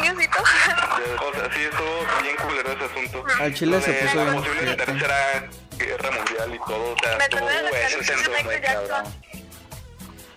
Diosito. 0.00 0.42
O 0.42 1.32
sea, 1.34 1.50
sí 1.54 1.62
estuvo 1.64 2.22
bien 2.22 2.36
culero 2.36 2.72
ese 2.72 2.84
asunto. 2.84 3.24
Al 3.40 3.54
chile 3.54 3.76
Lo 3.76 3.80
se 3.82 3.92
de 3.92 4.00
puso 4.02 4.16
la 4.16 4.24
bien 4.24 4.36
posible 4.42 4.74
tercera 4.76 5.48
guerra 5.78 6.10
mundial 6.10 6.54
y 6.54 6.58
todo, 6.58 6.92
o 6.92 6.96
sea, 7.02 7.16
Me 7.18 7.24
acordé 7.24 7.62
de 7.62 8.60
Jackson. 8.60 9.04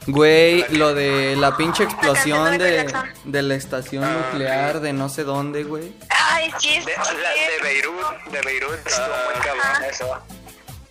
Güey, 0.08 0.68
lo 0.78 0.94
de 0.94 1.36
la 1.36 1.58
pinche 1.58 1.84
explosión 1.84 2.60
de 2.60 2.94
de, 3.24 3.42
la 3.42 3.56
estación 3.56 4.04
Ah, 4.04 4.30
nuclear 4.32 4.80
de 4.80 4.94
no 4.94 5.10
sé 5.10 5.24
dónde, 5.24 5.64
güey. 5.64 5.96
Ay, 6.10 6.54
sí, 6.60 6.76
es 6.76 6.86
De, 6.86 6.94
la- 6.96 7.04
de 7.32 7.60
Beirut, 7.64 8.24
de 8.32 8.42
Beirut 8.42 8.88
estuvo 8.88 9.08
muy 9.08 9.34
cabrón 9.44 9.84
eso. 9.90 10.22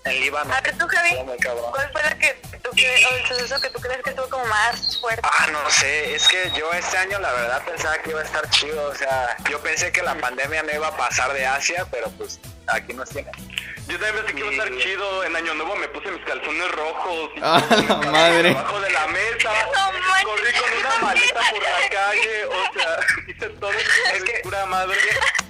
en 0.04 0.20
Líbano. 0.20 0.52
A 0.52 0.60
ver, 0.60 0.76
tú, 0.76 0.86
Javi, 0.88 1.08
Estuvo 1.10 1.24
muy 1.26 1.38
cabrón. 1.38 1.64
¿cuál 1.70 1.92
fue 1.92 2.02
la 2.02 2.18
que 2.18 2.34
tú 2.60 2.70
crees, 2.72 3.06
o 3.06 3.14
el 3.14 3.26
suceso 3.26 3.60
que 3.60 3.70
tú 3.70 3.80
crees 3.80 4.02
que 4.02 4.10
estuvo 4.10 4.28
como 4.28 4.44
más 4.46 4.98
fuerte? 5.00 5.22
Ah, 5.22 5.46
no 5.52 5.70
sé, 5.70 6.16
es 6.16 6.26
que 6.26 6.50
yo 6.58 6.72
este 6.72 6.96
año 6.98 7.20
la 7.20 7.32
verdad 7.34 7.62
pensaba 7.64 7.96
que 7.98 8.10
iba 8.10 8.20
a 8.20 8.24
estar 8.24 8.50
chido, 8.50 8.84
o 8.90 8.94
sea, 8.96 9.36
yo 9.48 9.60
pensé 9.60 9.92
que 9.92 10.02
la 10.02 10.16
pandemia 10.16 10.64
no 10.64 10.72
iba 10.74 10.88
a 10.88 10.96
pasar 10.96 11.32
de 11.34 11.46
Asia, 11.46 11.86
pero 11.88 12.10
pues 12.18 12.40
aquí 12.66 12.92
nos 12.94 13.08
tiene. 13.10 13.30
Yo 13.86 13.98
también 13.98 14.24
pensé 14.24 14.32
que 14.34 14.40
iba 14.40 14.48
a 14.48 14.52
estar 14.52 14.78
chido. 14.78 15.24
En 15.24 15.36
Año 15.36 15.54
Nuevo 15.54 15.76
me 15.76 15.88
puse 15.88 16.10
mis 16.10 16.24
calzones 16.24 16.70
rojos. 16.72 17.30
y 17.36 17.40
Ah, 17.42 17.62
la 17.70 17.76
mis 17.96 18.06
madre. 18.10 18.50
Abajo 18.50 18.80
de 18.80 18.90
la 18.90 19.06
mesa. 19.08 19.50
No 20.24 20.30
corrí 20.30 20.52
con 20.58 20.78
una 20.78 20.98
maleta 21.06 21.40
por 21.50 21.62
la 21.62 21.88
calle. 21.90 22.44
O 22.46 22.72
sea, 22.72 22.96
hice 23.28 23.48
todo. 23.50 23.70
Es 23.70 24.24
que- 24.24 24.40
pura 24.42 24.64
madre. 24.66 24.96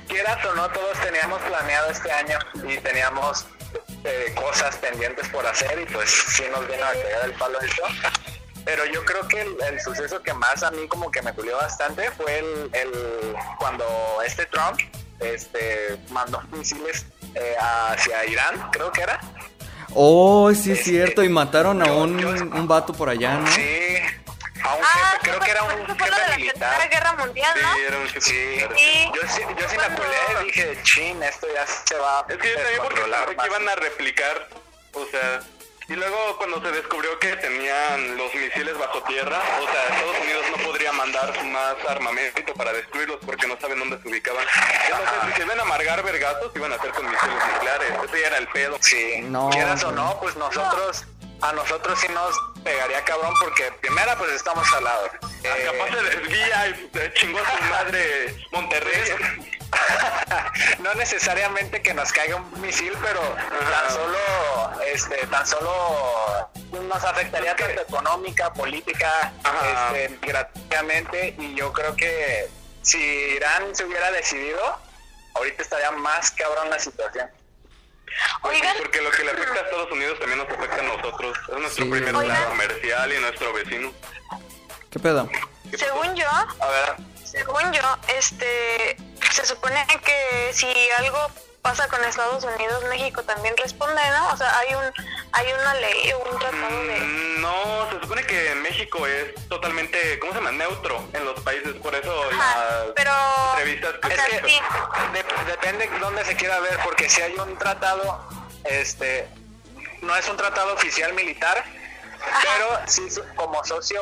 Quieras 0.09 0.45
o 0.45 0.55
no, 0.55 0.69
todos 0.71 0.99
teníamos 1.01 1.41
planeado 1.43 1.91
este 1.91 2.11
año 2.13 2.39
y 2.69 2.77
teníamos 2.79 3.47
eh, 4.05 4.33
cosas 4.37 4.77
pendientes 4.77 5.29
por 5.29 5.47
hacer 5.47 5.81
y 5.81 5.87
pues 5.93 6.11
sí 6.11 6.45
nos 6.53 6.67
vino 6.69 6.85
a 6.85 6.91
pegar 6.91 7.25
el 7.25 7.33
palo 7.35 7.59
esto. 7.61 7.83
Pero 8.65 8.85
yo 8.87 9.05
creo 9.05 9.27
que 9.29 9.41
el, 9.43 9.57
el 9.63 9.81
suceso 9.81 10.23
que 10.23 10.33
más 10.35 10.63
a 10.63 10.71
mí 10.73 10.87
como 10.89 11.11
que 11.11 11.23
me 11.23 11.33
culió 11.33 11.57
bastante 11.57 12.11
fue 12.13 12.39
el, 12.39 12.71
el- 12.73 13.37
cuando 13.59 13.85
este 14.27 14.47
Trump 14.47 14.79
este 15.21 15.99
mandó 16.11 16.41
misiles 16.53 17.07
eh, 17.35 17.57
hacia 17.61 18.25
Irán, 18.27 18.71
creo 18.73 18.91
que 18.93 19.03
era. 19.03 19.21
Oh, 19.95 20.53
sí 20.55 20.73
es 20.73 20.83
cierto, 20.85 21.23
y 21.23 21.29
mataron 21.29 21.83
a 21.83 21.93
un, 21.93 22.25
un 22.25 22.69
vato 22.69 22.93
por 22.93 23.09
allá, 23.09 23.35
¿no? 23.39 23.47
Sí, 23.53 23.97
a 24.65 24.75
un 24.75 24.83
Ah, 24.85 25.11
jefe, 25.13 25.19
creo 25.31 25.41
que 25.41 25.51
era 25.51 25.63
un 25.63 25.71
eso 25.73 25.95
fue 25.97 26.11
lo 26.11 26.17
de 26.17 26.23
jefe 26.23 26.31
la 26.31 26.37
militar. 26.37 26.71
Tercera 26.79 26.87
Guerra 26.89 27.13
Mundial, 27.25 27.59
¿no? 27.63 27.75
Sí, 27.75 27.81
era 27.87 27.99
un 27.99 28.09
Sí, 28.09 28.21
Sí. 28.21 29.11
yo 29.15 29.21
sí, 29.29 29.41
yo 29.59 29.69
sí 29.69 29.77
me 29.77 29.83
Cuando- 29.85 30.03
culé 30.03 30.17
y 30.43 30.45
dije, 30.47 30.79
chin, 30.83 31.23
esto 31.23 31.47
ya 31.55 31.67
se 31.67 31.95
va 31.97 32.25
Es 32.29 32.37
que 32.39 32.49
yo 32.49 32.55
también 32.57 32.77
porque 32.83 33.01
pensé 33.03 33.27
que 33.29 33.37
más". 33.37 33.47
iban 33.47 33.69
a 33.69 33.75
replicar, 33.77 34.49
o 34.95 35.07
sea, 35.07 35.41
y 35.89 35.95
luego 35.95 36.37
cuando 36.39 36.61
se 36.63 36.71
descubrió 36.73 37.19
que 37.19 37.37
tenían 37.37 38.17
los 38.17 38.35
misiles 38.35 38.77
bajo 38.79 39.03
tierra, 39.03 39.39
o 39.61 39.65
sea, 39.71 39.95
Estados 39.97 40.17
Unidos 40.23 40.45
no 40.57 40.65
podría 40.65 40.93
mandar 40.93 41.45
más 41.45 41.75
armamento 41.89 42.55
para 42.55 42.73
destruirlos 42.73 43.19
porque 43.25 43.47
no 43.47 43.59
saben 43.61 43.79
dónde 43.79 44.01
se 44.01 44.09
ubicaban. 44.09 44.45
Entonces, 44.87 45.15
si 45.29 45.33
se 45.35 45.43
iban 45.47 45.59
a 45.59 45.63
amargar 45.63 46.03
vergazos, 46.03 46.53
iban 46.55 46.73
a 46.73 46.77
hacer 46.77 46.91
con 46.93 47.05
misiles 47.05 47.37
nucleares. 47.53 47.93
Ese 48.05 48.21
ya 48.21 48.27
era 48.29 48.39
el 48.39 48.49
pedo. 48.49 48.77
Sí, 48.81 49.21
No, 49.25 49.51
quieras 49.51 49.85
o 49.85 49.93
no, 49.93 50.19
pues 50.21 50.37
nosotros, 50.37 51.05
a 51.45 51.53
nosotros 51.53 51.99
sí 52.01 52.09
nos 52.13 52.35
pegaría 52.63 53.05
cabrón 53.05 53.35
porque 53.39 53.71
primera 53.81 54.17
pues 54.17 54.31
estamos 54.33 54.67
al 54.73 54.85
lado. 54.85 55.11
Eh, 55.43 55.71
Capaz 55.71 55.91
se 55.91 56.17
desvía 56.17 56.69
y 56.69 56.91
chingó 57.15 57.39
a 57.39 57.59
su 57.59 57.65
madre 57.71 58.35
Monterrey. 58.51 59.03
no 60.79 60.95
necesariamente 60.95 61.83
que 61.83 61.93
nos 61.93 62.13
caiga 62.13 62.37
un 62.37 62.61
misil, 62.61 62.93
pero 63.03 63.21
tan 63.21 63.91
solo, 63.91 64.81
este, 64.87 65.27
tan 65.27 65.47
solo 65.47 66.51
nos 66.73 67.05
afectaría 67.05 67.55
tanto 67.57 67.83
económica, 67.83 68.53
política, 68.53 69.33
Ajá. 69.43 69.91
este, 69.93 70.09
migratoriamente 70.21 71.35
y 71.39 71.55
yo 71.55 71.73
creo 71.73 71.95
que 71.97 72.49
si 72.83 72.99
Irán 72.99 73.75
se 73.75 73.85
hubiera 73.85 74.11
decidido, 74.13 74.79
ahorita 75.35 75.63
estaría 75.63 75.91
más 75.91 76.31
cabrón 76.31 76.71
la 76.71 76.79
situación. 76.79 77.29
Pues 78.43 78.55
Oigan, 78.57 78.77
porque 78.79 79.01
lo 79.03 79.11
que 79.11 79.25
le 79.25 79.31
afecta 79.33 79.55
a 79.55 79.63
Estados 79.63 79.91
Unidos 79.93 80.19
también 80.19 80.39
nos 80.39 80.49
afecta 80.49 80.77
a 80.81 80.83
nosotros. 80.83 81.37
Es 81.49 81.59
nuestro 81.59 81.85
Sí, 81.85 81.91
primer 81.91 82.15
oigan. 82.17 82.45
comercial 82.45 83.13
y 83.13 83.19
nuestro 83.19 83.53
vecino. 83.53 83.93
¿Qué 84.91 84.99
pedo? 85.01 85.29
según 85.77 86.15
yo, 86.15 86.29
A 86.29 86.67
ver, 86.69 86.95
según 87.25 87.73
yo, 87.73 87.83
este, 88.17 88.97
se 89.33 89.45
supone 89.47 89.85
que 90.05 90.51
si 90.53 90.67
algo 90.99 91.19
pasa 91.63 91.89
con 91.89 92.05
Estados 92.05 92.45
Unidos, 92.45 92.85
México 92.91 93.23
también 93.25 93.57
responde, 93.57 94.01
¿no? 94.11 94.29
O 94.33 94.37
sea, 94.37 94.57
hay 94.59 94.75
un, 94.75 94.85
hay 95.33 95.47
una 95.61 95.75
ley 95.77 96.13
o 96.13 96.19
un 96.31 96.39
tratado 96.39 96.83
de... 96.85 97.01
Mm, 97.01 97.41
No, 97.41 97.89
se 97.91 98.01
supone 98.01 98.23
que 98.25 98.55
México 98.57 99.07
es 99.07 99.35
totalmente, 99.49 100.19
¿cómo 100.21 100.33
se 100.33 100.39
llama? 100.39 100.53
Neutro 100.53 101.03
en 101.15 101.25
los 101.25 101.41
países, 101.41 101.73
por 101.83 101.95
eso 101.95 102.13
Ajá, 102.33 102.61
las 102.85 102.93
pero... 102.95 103.11
entrevistas 103.55 103.95
que 103.95 104.07
o 104.07 104.11
Es 104.11 104.21
que 104.21 104.49
sí. 104.49 104.61
de- 105.15 105.24
depende 105.47 105.89
dónde 106.01 106.25
se 106.25 106.37
quiera 106.37 106.61
ver, 106.61 106.79
porque 106.85 107.09
si 107.09 107.21
hay 107.21 107.35
un 107.37 107.57
tratado, 107.59 108.21
este, 108.65 109.29
no 110.03 110.17
es 110.17 110.29
un 110.29 110.37
tratado 110.37 110.75
oficial 110.75 111.13
militar, 111.15 111.65
pero 112.43 112.81
sí 112.87 113.03
como 113.35 113.65
socio 113.65 114.01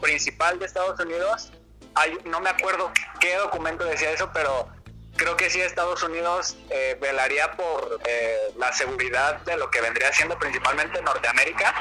principal 0.00 0.58
de 0.58 0.66
Estados 0.66 0.98
Unidos, 1.00 1.52
hay, 1.94 2.18
no 2.24 2.40
me 2.40 2.50
acuerdo 2.50 2.90
qué 3.20 3.36
documento 3.36 3.84
decía 3.84 4.10
eso, 4.10 4.30
pero 4.32 4.68
creo 5.16 5.36
que 5.36 5.50
sí 5.50 5.60
Estados 5.60 6.02
Unidos 6.02 6.56
eh, 6.70 6.96
velaría 7.00 7.52
por 7.52 8.00
eh, 8.06 8.52
la 8.56 8.72
seguridad 8.72 9.40
de 9.40 9.56
lo 9.56 9.70
que 9.70 9.80
vendría 9.80 10.12
siendo 10.12 10.38
principalmente 10.38 11.00
Norteamérica. 11.02 11.74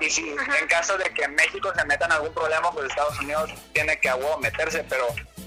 Y 0.00 0.10
si 0.10 0.30
en 0.30 0.66
caso 0.68 0.96
de 0.96 1.04
que 1.12 1.28
México 1.28 1.72
se 1.74 1.84
meta 1.84 2.06
en 2.06 2.12
algún 2.12 2.32
problema, 2.32 2.70
pues 2.72 2.88
Estados 2.88 3.18
Unidos 3.20 3.50
tiene 3.72 3.98
que 4.00 4.08
a 4.08 4.16
huevo 4.16 4.38
meterse, 4.38 4.84
pero 4.88 5.06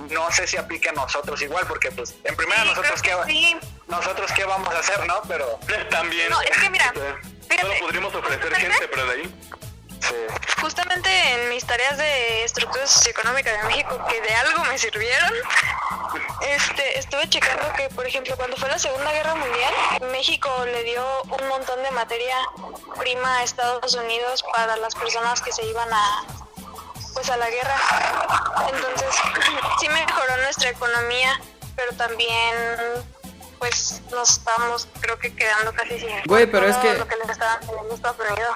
no 0.09 0.31
sé 0.31 0.47
si 0.47 0.57
aplique 0.57 0.89
a 0.89 0.93
nosotros 0.93 1.41
igual, 1.41 1.65
porque 1.67 1.91
pues 1.91 2.15
en 2.23 2.35
primera 2.35 2.61
Sí, 2.61 2.69
nosotros 2.69 3.01
qué, 3.01 3.15
sí. 3.25 3.57
nosotros 3.87 4.31
qué 4.35 4.45
vamos 4.45 4.73
a 4.73 4.79
hacer, 4.79 5.05
¿no? 5.07 5.21
Pero 5.27 5.59
también. 5.89 6.29
No, 6.29 6.41
es 6.41 6.57
que 6.57 6.69
mira, 6.69 6.93
solo 6.93 7.73
podríamos 7.79 8.13
ofrecer 8.13 8.55
gente, 8.55 8.87
pero 8.89 9.05
de 9.07 9.13
ahí. 9.13 9.35
Justamente 10.61 11.09
en 11.33 11.49
mis 11.49 11.65
tareas 11.65 11.97
de 11.97 12.43
estructura 12.45 12.87
socioeconómica 12.87 13.51
de 13.51 13.63
México, 13.63 13.99
que 14.09 14.21
de 14.21 14.33
algo 14.35 14.63
me 14.65 14.77
sirvieron, 14.77 15.31
este, 16.41 16.99
estuve 16.99 17.27
checando 17.29 17.71
que, 17.73 17.89
por 17.89 18.05
ejemplo, 18.07 18.35
cuando 18.37 18.55
fue 18.57 18.69
la 18.69 18.79
Segunda 18.79 19.11
Guerra 19.11 19.35
Mundial, 19.35 19.73
México 20.11 20.49
le 20.65 20.83
dio 20.83 21.03
un 21.23 21.47
montón 21.47 21.81
de 21.83 21.91
materia 21.91 22.37
prima 22.97 23.37
a 23.39 23.43
Estados 23.43 23.93
Unidos 23.95 24.43
para 24.53 24.77
las 24.77 24.95
personas 24.95 25.41
que 25.41 25.51
se 25.51 25.65
iban 25.65 25.91
a 25.91 26.23
pues 27.13 27.29
a 27.29 27.37
la 27.37 27.49
guerra. 27.49 27.75
Entonces, 28.73 29.15
sí 29.79 29.89
mejoró 29.89 30.37
nuestra 30.37 30.69
economía, 30.69 31.39
pero 31.75 31.93
también 31.93 32.55
pues 33.59 34.01
nos 34.11 34.31
estamos 34.31 34.87
creo 34.99 35.17
que 35.19 35.33
quedando 35.33 35.71
casi 35.73 35.97
sin 35.99 36.09
Güey, 36.25 36.45
pero 36.47 36.67
es 36.67 36.75
que- 36.77 36.95
lo 36.95 37.07
que 37.07 37.15
les 37.15 37.29
estaban 37.29 37.59
Estados 37.93 38.17
Unidos. 38.19 38.55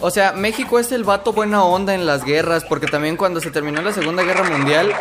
O 0.00 0.10
sea, 0.10 0.32
México 0.32 0.78
es 0.78 0.92
el 0.92 1.04
vato 1.04 1.32
buena 1.32 1.64
onda 1.64 1.94
en 1.94 2.06
las 2.06 2.24
guerras, 2.24 2.64
porque 2.64 2.86
también 2.86 3.16
cuando 3.16 3.40
se 3.40 3.50
terminó 3.50 3.82
la 3.82 3.92
Segunda 3.92 4.22
Guerra 4.22 4.44
Mundial, 4.44 4.94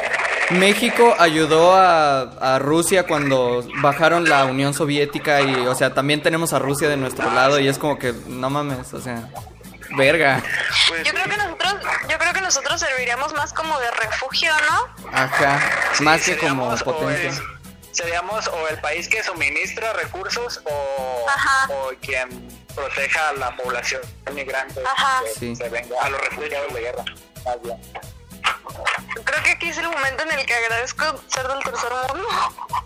México 0.52 1.14
ayudó 1.20 1.76
a, 1.76 2.22
a 2.56 2.60
Rusia 2.60 3.06
cuando 3.06 3.64
bajaron 3.82 4.28
la 4.28 4.46
Unión 4.46 4.74
Soviética 4.74 5.42
y, 5.42 5.54
o 5.68 5.76
sea, 5.76 5.94
también 5.94 6.24
tenemos 6.24 6.54
a 6.54 6.60
Rusia 6.60 6.90
de 6.90 6.98
nuestro 6.98 7.32
lado 7.32 7.60
y 7.60 7.68
es 7.68 7.78
como 7.78 8.00
que, 8.00 8.14
no 8.28 8.50
mames, 8.50 8.94
o 8.94 9.02
sea, 9.02 9.30
verga. 9.96 10.42
Pues, 10.88 11.04
Yo 11.04 11.14
creo 11.14 11.26
que 11.26 11.38
nosotros, 11.38 11.76
yo 12.10 12.18
creo 12.18 12.34
que 12.34 12.42
nosotros 12.42 12.80
serviríamos 12.80 13.34
más 13.34 13.54
como 13.54 13.78
de 13.80 13.92
refugio, 13.92 14.52
¿no? 14.70 15.10
Ajá, 15.12 15.60
Sí, 15.94 16.04
más 16.04 16.24
que 16.24 16.38
como 16.38 16.76
potencia. 16.78 17.34
Seríamos 17.98 18.48
o 18.48 18.68
el 18.68 18.80
país 18.80 19.08
que 19.10 19.24
suministra 19.24 19.92
recursos 19.94 20.62
o, 20.66 21.26
o 21.74 21.92
quien 22.02 22.30
proteja 22.76 23.30
a 23.30 23.34
la 23.34 23.56
población 23.58 24.02
migrante 24.34 24.82
Ajá. 24.86 25.24
que 25.24 25.40
Sí. 25.40 25.56
se 25.56 25.68
venga 25.70 25.96
a 26.02 26.10
los 26.10 26.22
refugiados 26.22 26.72
de 26.74 26.80
guerra. 26.82 27.04
Más 27.44 27.62
bien. 27.64 27.82
Creo 29.24 29.44
que 29.44 29.50
aquí 29.52 29.70
es 29.70 29.78
el 29.80 29.90
momento 29.90 30.24
en 30.24 30.32
el 30.40 30.46
que 30.46 30.54
agradezco 30.54 31.04
ser 31.28 31.48
del 31.48 31.64
tercer 31.64 31.90
mundo. 32.14 32.30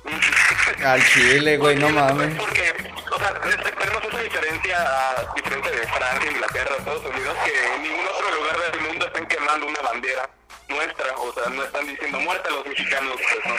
Al 0.86 1.06
chile, 1.08 1.58
güey, 1.58 1.76
no 1.76 1.90
mames. 1.90 2.34
Porque, 2.40 2.74
o 3.12 3.20
sea, 3.20 3.34
tenemos 3.42 4.04
esa 4.06 4.20
diferencia, 4.22 5.10
a 5.10 5.34
diferencia 5.36 5.72
de 5.72 5.88
Francia, 5.88 6.32
Inglaterra, 6.32 6.76
Estados 6.80 7.06
Unidos, 7.06 7.36
que 7.46 7.74
en 7.76 7.84
ningún 7.84 8.08
otro 8.08 8.36
lugar 8.36 8.72
del 8.72 8.82
mundo 8.82 9.06
están 9.08 9.28
quemando 9.28 9.68
una 9.68 9.82
bandera 9.82 10.30
nuestra, 10.72 11.06
o 11.18 11.34
sea, 11.34 11.50
no 11.52 11.64
están 11.64 11.88
diciendo 11.88 12.20
muerte 12.20 12.50
a 12.50 12.52
los 12.52 12.66
mexicanos, 12.66 13.14
pues 13.16 13.46
no. 13.46 13.54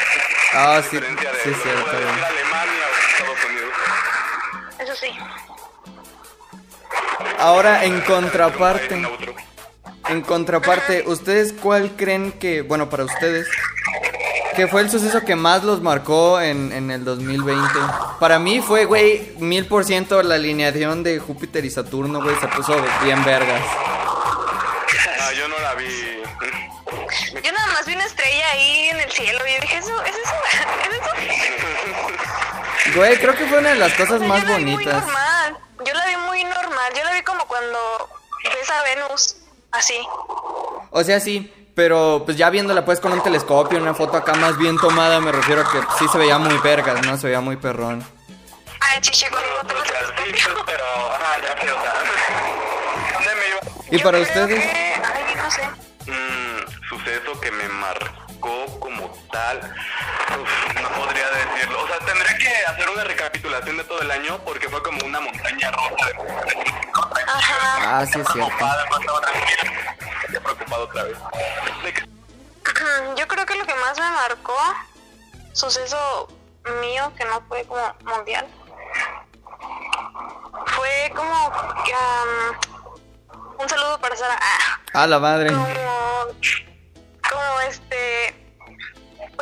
Ah, 0.54 0.82
sí, 0.88 0.96
de 0.96 1.06
sí 1.06 1.14
es 1.50 1.62
cierto, 1.62 1.90
decir. 1.90 2.24
Alemania 2.24 2.84
o 2.88 2.94
Estados 3.10 3.38
Unidos. 3.48 3.72
Eso 4.80 4.94
sí. 4.96 5.08
Ahora, 7.38 7.84
en 7.84 8.00
contraparte, 8.02 9.02
en 10.08 10.22
contraparte, 10.22 11.04
¿ustedes 11.06 11.52
cuál 11.52 11.92
creen 11.96 12.32
que, 12.32 12.62
bueno, 12.62 12.88
para 12.88 13.04
ustedes, 13.04 13.48
que 14.56 14.66
fue 14.66 14.82
el 14.82 14.90
suceso 14.90 15.24
que 15.24 15.36
más 15.36 15.64
los 15.64 15.80
marcó 15.80 16.40
en, 16.40 16.72
en 16.72 16.90
el 16.90 17.04
2020? 17.04 17.64
Para 18.20 18.38
mí 18.38 18.60
fue, 18.60 18.84
güey, 18.84 19.32
mil 19.38 19.66
por 19.66 19.84
ciento 19.84 20.22
la 20.22 20.36
alineación 20.36 21.02
de 21.02 21.18
Júpiter 21.18 21.64
y 21.64 21.70
Saturno, 21.70 22.22
güey, 22.22 22.36
se 22.40 22.48
puso 22.48 22.76
bien 23.02 23.24
vergas. 23.24 23.62
Ah, 25.20 25.32
yo 25.32 25.48
no 25.48 25.58
la 25.58 25.74
vi. 25.74 26.22
Yo 27.42 27.52
nada 27.52 27.66
más 27.68 27.86
vi 27.86 27.94
una 27.94 28.04
estrella 28.04 28.50
ahí 28.52 28.88
en 28.90 29.00
el 29.00 29.10
cielo 29.10 29.38
y 29.46 29.60
dije, 29.60 29.76
¿eso 29.78 30.02
es 30.04 30.14
eso? 30.16 30.34
¿Es 30.50 30.96
eso? 30.98 31.10
Güey, 32.96 33.16
creo 33.18 33.34
que 33.34 33.46
fue 33.46 33.58
una 33.58 33.70
de 33.70 33.76
las 33.76 33.92
O 33.92 33.96
cosas 33.96 34.18
sea, 34.18 34.28
más 34.28 34.42
yo 34.42 34.48
la 34.48 34.56
vi 34.58 34.64
muy 34.64 34.72
bonitas. 34.74 35.02
normal. 35.04 35.56
Yo 35.84 35.94
la 35.94 36.06
vi 36.06 36.16
muy 36.16 36.44
normal. 36.44 36.92
Yo 36.96 37.04
la 37.04 37.12
vi 37.12 37.22
como 37.22 37.46
cuando 37.46 37.78
ves 38.44 38.70
a 38.70 38.82
Venus 38.82 39.36
así. 39.70 39.98
O 40.90 41.02
sea, 41.04 41.20
sí, 41.20 41.52
pero 41.74 42.22
pues 42.24 42.36
ya 42.36 42.50
viéndola 42.50 42.84
pues 42.84 43.00
con 43.00 43.12
un 43.12 43.22
telescopio, 43.22 43.78
una 43.78 43.94
foto 43.94 44.16
acá 44.18 44.34
más 44.34 44.58
bien 44.58 44.76
tomada, 44.76 45.20
me 45.20 45.32
refiero 45.32 45.62
a 45.62 45.70
que 45.72 45.78
sí 45.98 46.06
se 46.10 46.18
veía 46.18 46.38
muy 46.38 46.56
vergas, 46.58 47.06
¿no? 47.06 47.16
Se 47.16 47.28
veía 47.28 47.40
muy 47.40 47.56
perrón. 47.56 48.02
A 48.02 48.96
Ah, 48.96 49.00
chiche 49.00 49.30
conmigo 49.30 49.54
los, 49.62 49.66
te 49.68 49.74
los 49.74 50.08
lo 50.08 50.14
calcitos, 50.14 50.62
pero, 50.66 50.84
ajá, 50.84 51.38
ya 51.40 51.62
sé, 51.62 51.70
o 51.72 51.80
sea, 51.80 51.94
¿dónde 53.14 53.34
me 53.36 53.48
iba? 53.48 53.60
¿Y 53.90 53.96
Yo 53.98 54.02
para 54.04 54.18
creo 54.18 54.28
ustedes? 54.28 54.91
Suceso 57.04 57.40
que 57.40 57.50
me 57.50 57.68
marcó 57.68 58.78
como 58.78 59.08
tal, 59.30 59.58
uf, 59.58 60.80
no 60.80 60.88
podría 60.90 61.28
decirlo. 61.30 61.82
O 61.82 61.86
sea, 61.88 61.98
tendría 62.00 62.38
que 62.38 62.48
hacer 62.66 62.90
una 62.90 63.04
recapitulación 63.04 63.76
de 63.76 63.84
todo 63.84 64.00
el 64.02 64.10
año 64.10 64.38
porque 64.44 64.68
fue 64.68 64.82
como 64.82 65.04
una 65.04 65.20
montaña 65.20 65.70
rosa 65.70 66.06
de 66.06 66.14
Ajá. 67.26 67.98
Ah, 68.00 68.06
sí 68.06 68.20
es 68.20 68.26
cierto. 68.32 68.52
Preocupado 70.42 70.84
otra 70.84 71.04
vez. 71.04 71.16
Yo 73.16 73.28
creo 73.28 73.46
que 73.46 73.54
lo 73.54 73.66
que 73.66 73.74
más 73.74 73.98
me 73.98 74.10
marcó, 74.10 74.56
suceso 75.52 76.28
mío 76.80 77.12
que 77.16 77.24
no 77.24 77.40
fue 77.48 77.64
como 77.64 77.94
mundial, 78.04 78.46
fue 80.66 81.12
como 81.14 81.52
que, 81.84 81.92
um, 81.92 83.60
un 83.60 83.68
saludo 83.68 83.98
para 84.00 84.16
Sara. 84.16 84.38
Ah, 84.40 85.02
A 85.02 85.06
la 85.06 85.18
madre. 85.18 85.52
como 85.52 85.66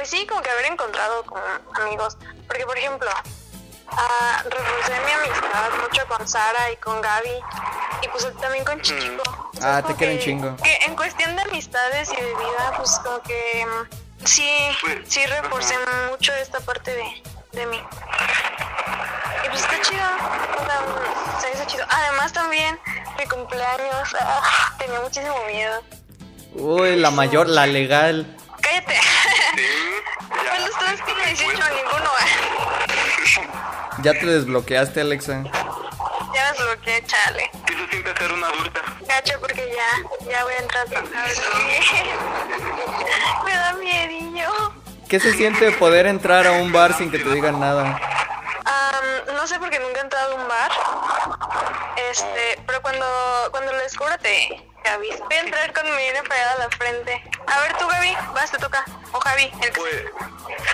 pues 0.00 0.08
sí, 0.10 0.26
como 0.26 0.40
que 0.40 0.48
haber 0.48 0.64
encontrado 0.64 1.22
como 1.24 1.42
amigos. 1.74 2.16
Porque, 2.46 2.64
por 2.64 2.78
ejemplo, 2.78 3.10
ah, 3.92 4.42
reforcé 4.44 4.92
mi 5.04 5.12
amistad 5.12 5.70
mucho 5.82 6.06
con 6.08 6.26
Sara 6.26 6.70
y 6.72 6.76
con 6.76 7.02
Gaby 7.02 7.34
y 8.02 8.08
pues 8.08 8.26
también 8.40 8.64
con 8.64 8.80
Chichico. 8.80 9.22
O 9.54 9.60
sea, 9.60 9.76
Ah, 9.76 9.82
te 9.82 9.94
quieren 9.96 10.16
que- 10.18 10.24
chingo. 10.24 10.56
Que 10.56 10.74
en 10.86 10.96
cuestión 10.96 11.36
de 11.36 11.42
amistades 11.42 12.10
y 12.12 12.16
de 12.16 12.34
vida, 12.34 12.72
pues 12.78 12.92
como 13.04 13.20
que 13.20 13.66
mm, 13.66 14.24
sí, 14.26 14.50
Pues, 14.80 15.00
sí 15.06 15.26
reforcé 15.26 15.74
mucho 16.10 16.32
esta 16.32 16.60
parte 16.60 16.92
de, 16.94 17.22
de 17.52 17.66
mí. 17.66 17.78
Y 19.44 19.48
pues 19.50 19.60
está 19.60 19.80
chido, 19.82 20.00
o 20.60 20.64
sea, 20.64 20.80
mm, 20.80 21.40
se 21.42 21.50
hizo 21.52 21.64
chido. 21.66 21.84
Además 21.90 22.32
también, 22.32 22.78
mi 23.18 23.26
cumpleaños, 23.26 24.16
ah, 24.18 24.74
tenía 24.78 24.98
muchísimo 25.00 25.36
miedo. 25.46 25.82
Uy, 26.54 26.96
la 26.96 27.10
mayor, 27.10 27.50
la 27.50 27.66
legal. 27.66 28.34
Cállate. 28.62 28.98
18? 31.30 31.58
Ninguno. 31.74 32.10
Ya 34.02 34.14
te 34.14 34.24
desbloqueaste, 34.24 35.02
Alexa. 35.02 35.42
Ya 36.32 36.54
me 36.58 36.64
bloqueé, 36.64 37.04
chale. 37.04 37.50
¿Qué 37.66 37.74
se 37.74 37.86
siente 37.90 38.14
ser 38.16 38.32
una 38.32 38.46
adulta? 38.46 38.80
Gacho, 39.06 39.38
porque 39.40 39.70
ya, 39.76 40.30
ya 40.30 40.42
voy 40.44 40.54
a 40.54 40.58
entrar 40.58 40.86
a 40.86 40.90
trabajar. 40.90 41.28
Me 43.44 43.52
da 43.52 43.74
miedillo. 43.74 44.72
¿Qué 45.06 45.20
se 45.20 45.34
siente 45.34 45.70
poder 45.72 46.06
entrar 46.06 46.46
a 46.46 46.52
un 46.52 46.72
bar 46.72 46.96
sin 46.96 47.10
que 47.10 47.18
te 47.18 47.28
digan 47.30 47.60
nada? 47.60 48.00
Am, 48.64 49.34
no 49.36 49.46
sé 49.46 49.58
porque 49.58 49.78
nunca 49.80 50.00
he 50.00 50.04
entrado 50.04 50.32
a 50.32 50.36
un 50.40 50.48
bar. 50.48 50.70
Este, 52.10 52.58
pero 52.66 52.80
cuando, 52.80 53.04
cuando 53.50 53.70
lo 53.72 53.78
descubra 53.80 54.16
te, 54.16 54.64
te 54.82 54.88
aviso. 54.88 55.22
Voy 55.24 55.34
a 55.36 55.40
entrar 55.40 55.74
con 55.74 55.84
mi 55.84 55.90
nene 55.90 56.22
pegada 56.22 56.52
a 56.52 56.58
la 56.58 56.70
frente. 56.70 57.22
A 57.46 57.60
ver 57.60 57.76
tú, 57.76 57.86
Gaby, 57.86 58.16
vas, 58.34 58.50
te 58.50 58.56
toca. 58.58 58.82
O 59.12 59.20
Javi, 59.20 59.50
el 59.60 59.72
que 59.72 59.80
Pues, 59.80 60.04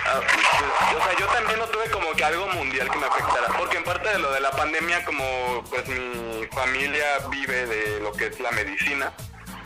ah, 0.05 0.19
pues, 0.21 1.01
o 1.01 1.03
sea, 1.03 1.17
yo 1.19 1.27
también 1.27 1.59
no 1.59 1.65
tuve 1.67 1.89
como 1.89 2.11
que 2.11 2.23
algo 2.23 2.47
mundial 2.47 2.89
que 2.89 2.97
me 2.97 3.05
afectara, 3.05 3.47
porque 3.57 3.77
en 3.77 3.83
parte 3.83 4.09
de 4.09 4.19
lo 4.19 4.31
de 4.31 4.39
la 4.39 4.51
pandemia, 4.51 5.03
como 5.05 5.63
pues 5.69 5.87
mi 5.87 6.45
familia 6.47 7.19
vive 7.29 7.65
de 7.65 7.99
lo 7.99 8.11
que 8.11 8.27
es 8.27 8.39
la 8.39 8.51
medicina, 8.51 9.13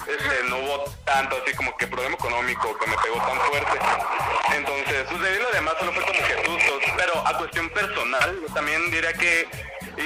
este, 0.08 0.50
no 0.50 0.58
hubo 0.58 0.84
tanto 1.06 1.38
así 1.42 1.56
como 1.56 1.76
que 1.78 1.88
problema 1.88 2.16
económico 2.16 2.78
que 2.78 2.88
me 2.88 2.98
pegó 2.98 3.18
tan 3.18 3.40
fuerte. 3.42 3.80
Entonces, 4.56 5.06
pues 5.10 5.22
de 5.22 5.30
ahí 5.30 5.40
lo 5.40 5.52
demás 5.52 5.76
solo 5.80 5.94
fue 5.94 6.04
como 6.04 6.20
que 6.20 6.46
sustos, 6.46 6.84
pero 6.98 7.28
a 7.28 7.38
cuestión 7.38 7.70
personal, 7.70 8.40
yo 8.42 8.54
también 8.54 8.90
diría 8.92 9.14
que 9.14 9.48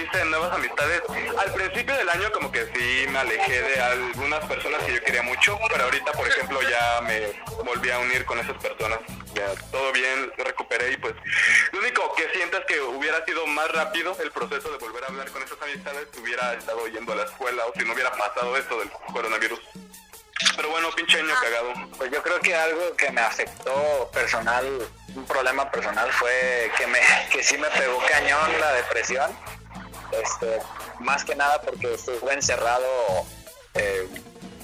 hice 0.02 0.26
nuevas 0.26 0.54
amistades. 0.54 1.02
Al 1.38 1.54
principio 1.54 1.96
del 1.96 2.10
año 2.10 2.32
como 2.32 2.52
que 2.52 2.66
sí 2.74 3.06
me 3.10 3.20
alejé 3.20 3.62
de 3.62 3.80
algunas 3.82 4.46
personas 4.46 4.84
que 4.84 4.94
yo 4.94 5.04
quería 5.04 5.24
mucho, 5.24 5.58
pero 5.70 5.86
ahorita 5.86 6.12
por 6.14 6.28
ejemplo 6.28 6.60
ya 6.62 7.02
me 7.02 7.34
volví 7.64 7.90
a 7.92 8.00
unir 8.00 8.26
con 8.26 8.40
esas 8.40 8.58
personas. 8.62 9.00
Ya 9.34 9.48
todo 9.72 9.92
bien, 9.92 10.32
recuperé 10.38 10.94
y 10.94 10.98
pues 10.98 11.14
lo 11.72 11.80
único 11.80 12.14
que 12.16 12.30
siento 12.34 12.58
es 12.58 12.66
que 12.66 12.80
hubiera 12.82 13.24
sido 13.26 13.46
más 13.48 13.70
rápido 13.72 14.16
el 14.22 14.32
proceso 14.32 14.72
de 14.72 14.78
volver 14.78 15.04
a 15.04 15.08
hablar 15.08 15.30
con 15.32 15.44
esas 15.44 15.62
amistades 15.62 16.08
si 16.14 16.22
hubiera 16.22 16.54
estado 16.54 16.88
yendo 16.88 17.14
a 17.14 17.16
la 17.18 17.24
escuela 17.24 17.66
o 17.66 17.74
si 17.78 17.86
no 17.86 17.94
hubiera 17.94 18.12
pasado 18.12 18.56
esto 18.58 18.80
del 18.80 18.90
coronavirus. 19.12 19.60
Pero 20.56 20.70
bueno, 20.70 20.90
pinche 20.92 21.20
año 21.20 21.34
cagado. 21.42 21.74
Pues 21.98 22.12
yo 22.12 22.22
creo 22.22 22.40
que 22.40 22.56
algo 22.56 22.96
que 22.96 23.10
me 23.12 23.22
afectó 23.22 24.10
personal, 24.14 24.66
un 25.16 25.26
problema 25.26 25.70
personal 25.72 26.12
fue 26.12 26.72
que 26.78 26.88
me 26.88 27.00
que 27.32 27.44
sí 27.44 27.58
me 27.58 27.68
pegó 27.70 28.02
cañón 28.10 28.60
la 28.60 28.74
depresión. 28.74 29.32
Este, 30.12 30.62
más 31.00 31.24
que 31.24 31.36
nada 31.36 31.62
porque 31.62 31.94
estuve 31.94 32.34
encerrado 32.34 32.86
eh, 33.74 34.08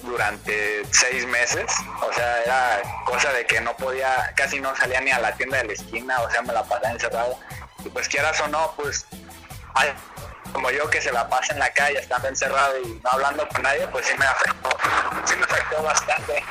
durante 0.02 0.84
seis 0.92 1.26
meses. 1.26 1.70
O 2.02 2.12
sea, 2.12 2.42
era 2.42 2.82
cosa 3.04 3.32
de 3.32 3.46
que 3.46 3.60
no 3.60 3.76
podía, 3.76 4.32
casi 4.36 4.60
no 4.60 4.74
salía 4.76 5.00
ni 5.00 5.10
a 5.10 5.18
la 5.18 5.34
tienda 5.34 5.58
de 5.58 5.64
la 5.64 5.72
esquina, 5.72 6.20
o 6.20 6.30
sea, 6.30 6.42
me 6.42 6.52
la 6.52 6.62
pasaba 6.64 6.92
encerrado. 6.92 7.38
Y 7.84 7.88
pues 7.88 8.08
quieras 8.08 8.40
o 8.40 8.48
no, 8.48 8.72
pues 8.76 9.06
como 10.52 10.70
yo 10.70 10.88
que 10.90 11.00
se 11.00 11.12
la 11.12 11.28
pasa 11.28 11.52
en 11.54 11.58
la 11.58 11.72
calle 11.72 11.98
estando 11.98 12.28
encerrado 12.28 12.78
y 12.80 13.00
no 13.02 13.10
hablando 13.10 13.48
con 13.48 13.62
nadie, 13.62 13.86
pues 13.88 14.06
sí 14.06 14.12
me 14.18 14.26
afectó, 14.26 14.70
sí 15.24 15.34
me 15.36 15.44
afectó 15.44 15.82
bastante. 15.82 16.44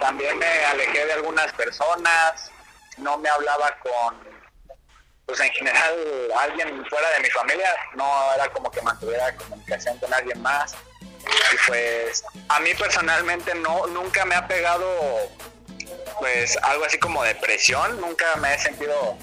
También 0.00 0.38
me 0.38 0.64
alejé 0.66 1.06
de 1.06 1.12
algunas 1.14 1.52
personas, 1.52 2.50
no 2.98 3.16
me 3.18 3.28
hablaba 3.28 3.76
con, 3.78 4.16
pues 5.26 5.40
en 5.40 5.50
general, 5.50 5.94
alguien 6.40 6.84
fuera 6.86 7.10
de 7.10 7.20
mi 7.20 7.30
familia, 7.30 7.68
no 7.94 8.34
era 8.34 8.48
como 8.50 8.70
que 8.70 8.82
mantuviera 8.82 9.34
comunicación 9.36 9.98
con 9.98 10.12
alguien 10.12 10.40
más. 10.42 10.74
Y 11.52 11.56
pues 11.68 12.24
a 12.48 12.60
mí 12.60 12.74
personalmente 12.74 13.54
no, 13.54 13.86
nunca 13.86 14.24
me 14.24 14.34
ha 14.34 14.46
pegado 14.46 14.86
pues 16.18 16.56
algo 16.62 16.84
así 16.84 16.98
como 16.98 17.22
depresión, 17.22 18.00
nunca 18.00 18.36
me 18.36 18.54
he 18.54 18.58
sentido 18.58 19.16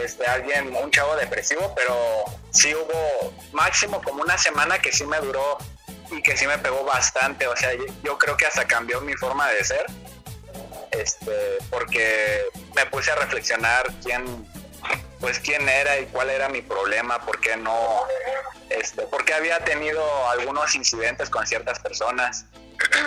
este 0.00 0.26
alguien, 0.26 0.74
un 0.74 0.90
chavo 0.90 1.16
depresivo, 1.16 1.74
pero 1.74 2.24
sí 2.50 2.74
hubo 2.74 3.32
máximo 3.52 4.00
como 4.02 4.22
una 4.22 4.38
semana 4.38 4.78
que 4.78 4.92
sí 4.92 5.04
me 5.04 5.18
duró 5.18 5.58
y 6.10 6.22
que 6.22 6.36
sí 6.36 6.46
me 6.46 6.58
pegó 6.58 6.84
bastante, 6.84 7.46
o 7.46 7.56
sea, 7.56 7.72
yo, 7.74 7.84
yo 8.02 8.18
creo 8.18 8.36
que 8.36 8.46
hasta 8.46 8.66
cambió 8.66 9.00
mi 9.00 9.14
forma 9.14 9.48
de 9.50 9.64
ser, 9.64 9.86
este, 10.90 11.58
porque 11.70 12.42
me 12.74 12.86
puse 12.86 13.10
a 13.10 13.16
reflexionar 13.16 13.90
quién, 14.02 14.46
pues 15.22 15.38
quién 15.38 15.66
era 15.68 15.98
y 16.00 16.06
cuál 16.06 16.28
era 16.28 16.48
mi 16.48 16.60
problema, 16.60 17.18
por 17.20 17.40
qué 17.40 17.56
no, 17.56 18.04
este, 18.68 19.02
porque 19.02 19.32
había 19.32 19.60
tenido 19.60 20.04
algunos 20.30 20.74
incidentes 20.74 21.30
con 21.30 21.46
ciertas 21.46 21.78
personas 21.78 22.44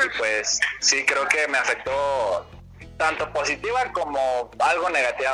y 0.06 0.18
pues 0.18 0.60
sí 0.80 1.06
creo 1.06 1.28
que 1.28 1.48
me 1.50 1.58
afectó 1.58 2.50
tanto 2.98 3.32
positiva 3.34 3.92
como 3.92 4.50
algo 4.60 4.90
negativo, 4.90 5.30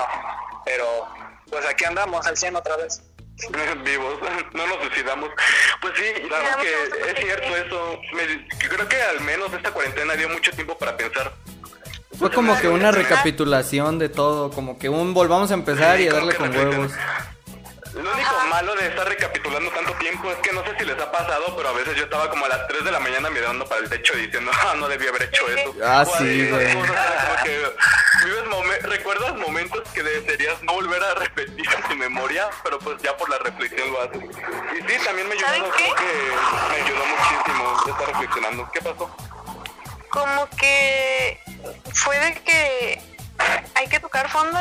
pero 0.65 1.07
pues 1.51 1.63
aquí 1.67 1.85
andamos 1.85 2.25
al 2.25 2.35
100 2.35 2.55
otra 2.55 2.75
vez. 2.77 3.01
vivos, 3.83 4.19
no 4.53 4.65
nos 4.67 4.77
suicidamos. 4.79 5.29
Pues 5.81 5.93
sí, 5.95 6.21
claro 6.27 6.59
que 6.61 7.11
es 7.11 7.19
cierto 7.19 7.55
eso. 7.55 7.99
Me- 8.13 8.47
creo 8.67 8.87
que 8.89 9.01
al 9.01 9.21
menos 9.21 9.53
esta 9.53 9.71
cuarentena 9.71 10.15
dio 10.15 10.29
mucho 10.29 10.51
tiempo 10.51 10.75
para 10.77 10.97
pensar. 10.97 11.31
Fue 12.17 12.29
como 12.31 12.57
que 12.59 12.67
una 12.67 12.91
recapitulación 12.91 13.97
de 13.99 14.09
todo, 14.09 14.51
como 14.51 14.77
que 14.77 14.89
un 14.89 15.13
volvamos 15.13 15.49
a 15.51 15.53
empezar 15.55 15.99
y 15.99 16.07
a 16.07 16.13
darle 16.13 16.35
con 16.35 16.55
huevos. 16.55 16.91
Lo 17.93 17.99
único 18.13 18.35
malo 18.49 18.73
de 18.75 18.87
estar 18.87 19.05
recapitulando 19.07 19.69
tanto 19.71 19.91
tiempo 19.95 20.29
es 20.31 20.37
que 20.37 20.53
no 20.53 20.63
sé 20.63 20.69
si 20.79 20.85
les 20.85 20.97
ha 20.99 21.11
pasado, 21.11 21.53
pero 21.57 21.69
a 21.69 21.73
veces 21.73 21.95
yo 21.97 22.03
estaba 22.03 22.29
como 22.29 22.45
a 22.45 22.49
las 22.49 22.65
3 22.67 22.85
de 22.85 22.91
la 22.91 22.99
mañana 23.01 23.29
mirando 23.29 23.65
para 23.65 23.81
el 23.81 23.89
techo 23.89 24.13
diciendo, 24.15 24.49
ah, 24.53 24.75
no 24.77 24.87
debí 24.87 25.07
haber 25.07 25.23
hecho 25.23 25.45
eso. 25.49 25.73
Ah, 25.83 26.05
O 26.07 26.17
sí, 26.17 26.47
güey. 26.49 26.73
momen- 28.49 28.81
recuerdas 28.83 29.35
momentos 29.37 29.81
que 29.93 30.03
desearías 30.03 30.61
no 30.63 30.73
volver 30.73 31.03
a 31.03 31.15
repetir 31.15 31.65
en 31.75 31.83
tu 31.89 31.95
memoria, 31.95 32.49
pero 32.63 32.79
pues 32.79 33.01
ya 33.01 33.15
por 33.17 33.29
la 33.29 33.37
reflexión 33.39 33.91
lo 33.91 34.01
haces. 34.01 34.21
Y 34.23 34.81
sí, 34.89 35.05
también 35.05 35.27
me 35.27 35.33
ayudó, 35.35 35.47
¿Saben 35.47 35.63
creo 35.71 35.95
que 35.95 36.03
me 36.69 36.83
ayudó 36.83 37.03
muchísimo 37.05 37.83
estar 37.87 38.07
reflexionando. 38.07 38.69
¿Qué 38.73 38.81
pasó? 38.81 39.09
como 40.09 40.45
que 40.57 41.39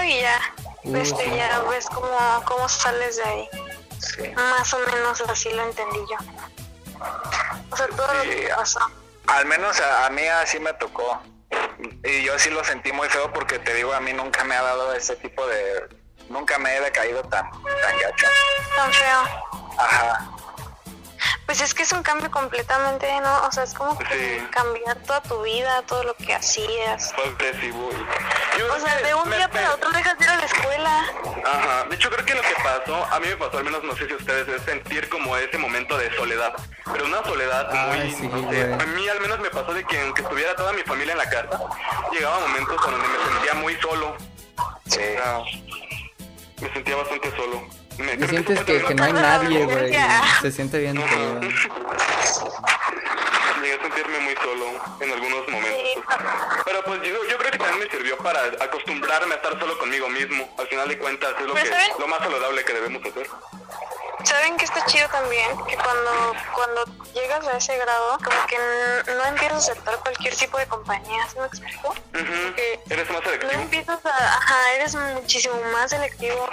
y 0.05 0.20
ya, 0.20 0.40
sí. 0.85 1.14
ya 1.37 1.61
ves 1.70 1.87
cómo, 1.87 2.42
cómo 2.44 2.68
sales 2.68 3.16
de 3.16 3.24
ahí. 3.24 3.48
Más 4.35 4.72
o 4.74 4.79
menos 4.79 5.20
así 5.22 5.50
lo 5.50 5.62
entendí 5.62 5.98
yo. 5.98 6.16
O 7.70 7.76
sea, 7.76 7.88
todo 7.88 8.14
lo 8.14 8.22
que 8.22 8.50
pasó. 8.55 8.81
Al 9.26 9.46
menos 9.46 9.81
a, 9.81 10.07
a 10.07 10.11
mí 10.11 10.26
así 10.26 10.59
me 10.59 10.72
tocó. 10.74 11.20
Y 12.05 12.24
yo 12.24 12.38
sí 12.38 12.50
lo 12.50 12.64
sentí 12.64 12.92
muy 12.92 13.09
feo 13.09 13.33
porque 13.33 13.59
te 13.59 13.74
digo, 13.74 13.92
a 13.92 14.00
mí 14.00 14.12
nunca 14.12 14.44
me 14.44 14.55
ha 14.55 14.62
dado 14.62 14.92
ese 14.94 15.16
tipo 15.16 15.46
de... 15.46 15.88
Nunca 16.29 16.59
me 16.59 16.76
he 16.76 16.81
decaído 16.81 17.22
tan, 17.22 17.50
tan 17.50 17.98
gacho. 17.98 18.26
Tan 18.76 18.92
feo. 18.92 19.22
Ajá. 19.79 20.31
Pues 21.50 21.62
es 21.62 21.74
que 21.74 21.82
es 21.82 21.90
un 21.90 22.04
cambio 22.04 22.30
completamente, 22.30 23.08
¿no? 23.22 23.42
O 23.44 23.50
sea, 23.50 23.64
es 23.64 23.74
como 23.74 23.98
que 23.98 24.04
Sí. 24.38 24.46
cambiar 24.52 24.96
toda 24.98 25.20
tu 25.20 25.42
vida, 25.42 25.82
todo 25.82 26.04
lo 26.04 26.14
que 26.14 26.32
hacías. 26.32 27.12
Fue 27.12 27.24
agresivo. 27.24 27.90
y- 27.90 28.58
yo 28.60 28.72
O 28.72 28.78
sea, 28.78 28.98
de 28.98 29.12
un 29.16 29.28
me- 29.28 29.34
día 29.36 29.48
me- 29.48 29.54
para 29.54 29.74
otro 29.74 29.90
dejas 29.90 30.16
de 30.16 30.24
ir 30.26 30.30
a 30.30 30.36
la 30.36 30.44
escuela. 30.46 31.04
Ajá, 31.44 31.84
de 31.88 31.96
hecho 31.96 32.08
creo 32.08 32.24
que 32.24 32.34
lo 32.36 32.42
que 32.42 32.54
pasó, 32.62 33.04
a 33.10 33.18
mí 33.18 33.26
me 33.26 33.36
pasó 33.36 33.58
al 33.58 33.64
menos, 33.64 33.82
no 33.82 33.96
sé 33.96 34.06
si 34.06 34.14
ustedes, 34.14 34.46
es 34.46 34.62
sentir 34.62 35.08
como 35.08 35.36
ese 35.36 35.58
momento 35.58 35.98
de 35.98 36.14
soledad, 36.14 36.52
pero 36.92 37.04
una 37.06 37.20
soledad 37.24 37.68
Ay, 37.72 37.98
muy, 37.98 38.10
sí, 38.14 38.28
no 38.28 38.48
sé, 38.48 38.72
a 38.72 38.86
mí 38.86 39.08
al 39.08 39.20
menos 39.20 39.40
me 39.40 39.50
pasó 39.50 39.74
de 39.74 39.82
que 39.84 40.00
aunque 40.02 40.22
estuviera 40.22 40.54
toda 40.54 40.72
mi 40.72 40.82
familia 40.82 41.12
en 41.14 41.18
la 41.18 41.28
casa, 41.30 41.58
llegaba 42.12 42.38
momentos 42.38 42.76
en 42.86 42.92
donde 42.92 43.08
me 43.08 43.24
sentía 43.32 43.54
muy 43.54 43.74
solo, 43.80 44.16
Sí. 44.86 45.00
o 45.00 45.02
sea, 45.02 45.38
me 46.60 46.72
sentía 46.74 46.94
bastante 46.94 47.28
solo. 47.34 47.79
Me, 48.00 48.14
Y 48.14 48.28
sientes 48.28 48.60
que, 48.64 48.94
no 48.94 49.04
hay 49.04 49.12
nadie, 49.12 49.64
güey. 49.64 49.94
adolescencia. 49.94 50.22
Se 50.42 50.50
siente 50.52 50.78
bien. 50.78 50.98
Ajá. 50.98 51.06
pero- 51.10 51.40
Llegué 53.62 53.74
a 53.74 53.82
sentirme 53.82 54.18
muy 54.20 54.34
solo 54.36 54.66
en 55.00 55.12
algunos 55.12 55.48
momentos. 55.48 56.04
Pero 56.64 56.82
pues 56.84 57.02
yo, 57.02 57.24
yo 57.28 57.36
creo 57.38 57.50
que 57.50 57.58
también 57.58 57.78
me 57.80 57.90
sirvió 57.90 58.16
para 58.18 58.40
acostumbrarme 58.64 59.34
a 59.34 59.36
estar 59.36 59.58
solo 59.58 59.78
conmigo 59.78 60.08
mismo. 60.08 60.48
Al 60.58 60.66
final 60.68 60.88
de 60.88 60.98
cuentas 60.98 61.34
es 61.38 61.46
lo, 61.46 61.52
Pero 61.54 61.64
que, 61.66 61.70
¿saben? 61.72 61.90
lo 61.98 62.06
más 62.08 62.18
saludable 62.20 62.64
que 62.64 62.72
debemos 62.72 63.02
hacer. 63.04 63.28
¿Saben 64.24 64.56
que 64.58 64.64
está 64.66 64.84
chido 64.86 65.08
también? 65.08 65.48
Que 65.66 65.76
cuando, 65.76 66.34
cuando 66.54 66.84
llegas 67.14 67.46
a 67.46 67.56
ese 67.56 67.76
grado, 67.78 68.18
como 68.22 68.46
que 68.46 68.56
n- 68.56 69.16
no 69.16 69.24
empiezas 69.26 69.68
a 69.68 69.72
aceptar 69.72 69.96
cualquier 69.96 70.34
tipo 70.36 70.58
de 70.58 70.66
compañía, 70.66 71.26
¿sí 71.30 71.38
me 71.38 71.46
explico? 71.46 71.94
Que 72.12 72.80
Eres 72.90 73.10
más 73.10 73.22
no 73.22 73.30
selectivo. 73.30 73.62
empiezas 73.62 74.04
a, 74.06 74.36
ajá, 74.36 74.72
eres 74.74 74.94
muchísimo 74.94 75.54
más 75.72 75.90
selectivo, 75.90 76.48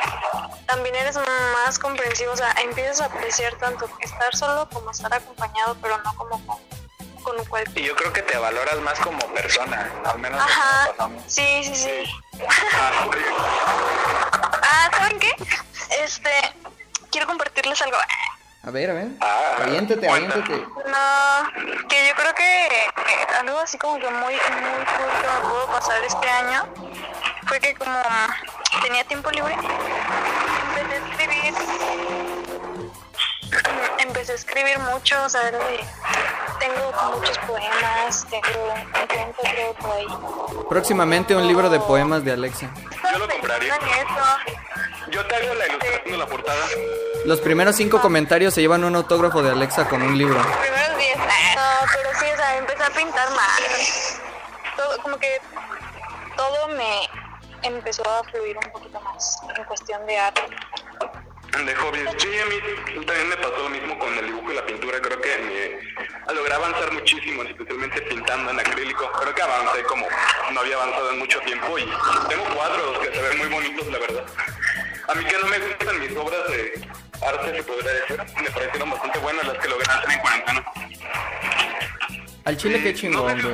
también 0.68 0.96
eres 0.96 1.18
más 1.18 1.80
comprensivo, 1.80 2.34
o 2.34 2.38
sea, 2.38 2.52
empiezas 2.62 3.02
a 3.02 3.06
apreciar 3.06 3.56
tanto 3.56 3.90
estar 4.02 4.36
solo 4.36 4.70
como 4.70 4.92
estar 4.92 5.14
acompañado, 5.14 5.76
pero 5.82 5.98
no 6.04 6.14
como 6.16 6.46
con, 6.46 6.58
con 7.24 7.46
cualquier... 7.46 7.80
Y 7.80 7.88
yo 7.88 7.96
creo 7.96 8.14
que 8.14 8.22
te 8.22 8.38
valoras 8.38 8.78
más 8.82 9.00
como 9.00 9.20
persona, 9.34 9.92
al 10.06 10.20
menos 10.20 10.40
Ajá, 10.42 10.88
pasamos. 10.92 11.24
sí, 11.28 11.64
sí, 11.64 11.76
sí. 11.76 12.04
Ah, 12.48 12.92
sí. 13.12 13.20
Ah, 14.62 14.90
¿saben 14.98 15.20
qué? 15.20 15.36
Este, 16.04 16.32
quiero 17.12 17.28
compartirles 17.28 17.82
algo. 17.82 17.98
A 18.64 18.70
ver, 18.72 18.90
a 18.90 18.94
ver. 18.94 19.08
Ah, 19.22 19.56
aviéntate, 19.64 20.10
aviéntate. 20.10 20.58
No, 20.58 21.88
que 21.88 22.08
yo 22.10 22.16
creo 22.16 22.36
que 22.36 22.66
eh, 22.68 23.28
algo 23.40 23.60
así 23.60 23.78
como 23.78 23.98
que 24.00 24.10
muy, 24.10 24.34
muy 24.34 24.86
cool 24.98 25.22
que 25.22 25.28
me 25.28 25.50
pudo 25.50 25.68
pasar 25.68 26.04
este 26.04 26.30
año 26.30 26.66
fue 27.48 27.62
que 27.62 27.74
como 27.76 28.02
tenía 28.84 29.06
tiempo 29.06 29.32
libre, 29.32 29.56
escribir, 30.98 31.54
empecé 34.00 34.32
a 34.32 34.36
escribir 34.36 34.80
mucho, 34.80 35.16
o 35.24 35.30
sea, 35.30 35.48
era 35.48 35.58
de- 35.60 35.84
tengo 36.60 36.92
muchos 37.16 37.38
poemas, 37.40 38.26
tengo 38.30 38.74
un 38.74 38.92
cuento 39.10 39.42
creo 39.42 39.74
por 39.76 39.92
ahí. 39.92 40.08
Próximamente 40.70 41.36
un 41.36 41.48
libro 41.48 41.70
de 41.70 41.80
poemas 41.80 42.24
de 42.26 42.32
Alexa. 42.34 42.70
Yo 43.12 43.20
lo 43.20 43.28
compraría. 43.30 43.78
Yo 45.12 45.26
te 45.26 45.36
hago 45.36 45.54
la 45.54 45.68
ilustración 45.68 46.12
de 46.12 46.18
la 46.18 46.26
portada. 46.26 46.66
Los 47.26 47.40
primeros 47.42 47.76
cinco 47.76 48.02
comentarios 48.02 48.54
se 48.54 48.62
llevan 48.62 48.84
un 48.84 48.96
autógrafo 48.96 49.42
de 49.42 49.52
Alexa 49.52 49.88
con 49.88 50.02
un 50.02 50.18
libro. 50.18 50.40
primeros 50.62 50.98
días. 50.98 51.18
No, 51.18 51.88
pero 51.94 52.10
sí, 52.20 52.26
o 52.34 52.38
sea, 52.38 52.58
empecé 52.58 52.84
a 52.84 52.90
pintar 52.90 53.30
más. 53.32 54.20
Todo, 54.76 55.02
como 55.04 55.18
que 55.18 55.40
todo 56.36 56.68
me 56.70 57.10
empezó 57.64 58.04
a 58.10 58.24
fluir 58.26 58.58
un 58.58 58.72
poquito 58.72 59.00
más 59.02 59.40
en 59.56 59.64
cuestión 59.66 60.06
de 60.06 60.18
arte. 60.20 60.42
De 61.54 61.76
hobbies. 61.76 62.10
Sí, 62.18 62.28
a 62.40 62.46
mí 62.46 63.06
también 63.06 63.30
me 63.30 63.38
pasó 63.38 63.58
lo 63.58 63.70
mismo 63.70 63.98
con 63.98 64.14
el 64.18 64.26
dibujo 64.26 64.52
y 64.52 64.56
la 64.56 64.66
pintura. 64.66 65.02
Creo 65.02 65.20
que 65.20 65.38
me 66.28 66.34
logré 66.34 66.54
avanzar 66.54 66.92
muchísimo, 66.94 67.44
especialmente 67.44 68.02
pintando 68.04 68.52
en 68.52 68.60
acrílico. 68.60 69.12
Creo 69.20 69.34
que 69.34 69.42
avancé 69.42 69.84
como 69.84 70.06
no 70.52 70.60
había 70.60 70.76
avanzado 70.76 71.12
en 71.12 71.20
mucho 71.20 71.40
tiempo 71.42 71.80
y 71.80 71.86
tengo 72.30 72.44
cuadros 72.56 73.00
que 73.00 73.14
se 73.14 73.22
ven 73.22 73.38
muy 73.40 73.48
bonitos, 73.48 73.88
la 73.88 74.00
verdad. 74.00 74.26
A 75.08 75.16
mí 75.16 75.26
que 75.26 75.38
no 75.38 75.48
me 75.48 75.60
gustan 75.60 76.00
mis 76.00 76.18
obras 76.18 76.48
de 76.50 76.88
arte, 77.26 77.58
se 77.58 77.64
podría 77.64 77.92
decir, 77.92 78.18
me 78.42 78.52
parecieron 78.52 78.90
bastante 78.92 79.20
buenas 79.20 79.48
las 79.48 79.58
que 79.58 79.68
logré 79.68 79.92
hacer 79.92 80.12
en 80.12 80.20
cuarentena. 80.20 80.64
Al 82.46 82.58
chile 82.58 82.84
qué 82.84 82.94
chingón. 82.94 83.26
No 83.26 83.36
sé 83.36 83.42
si 83.42 83.48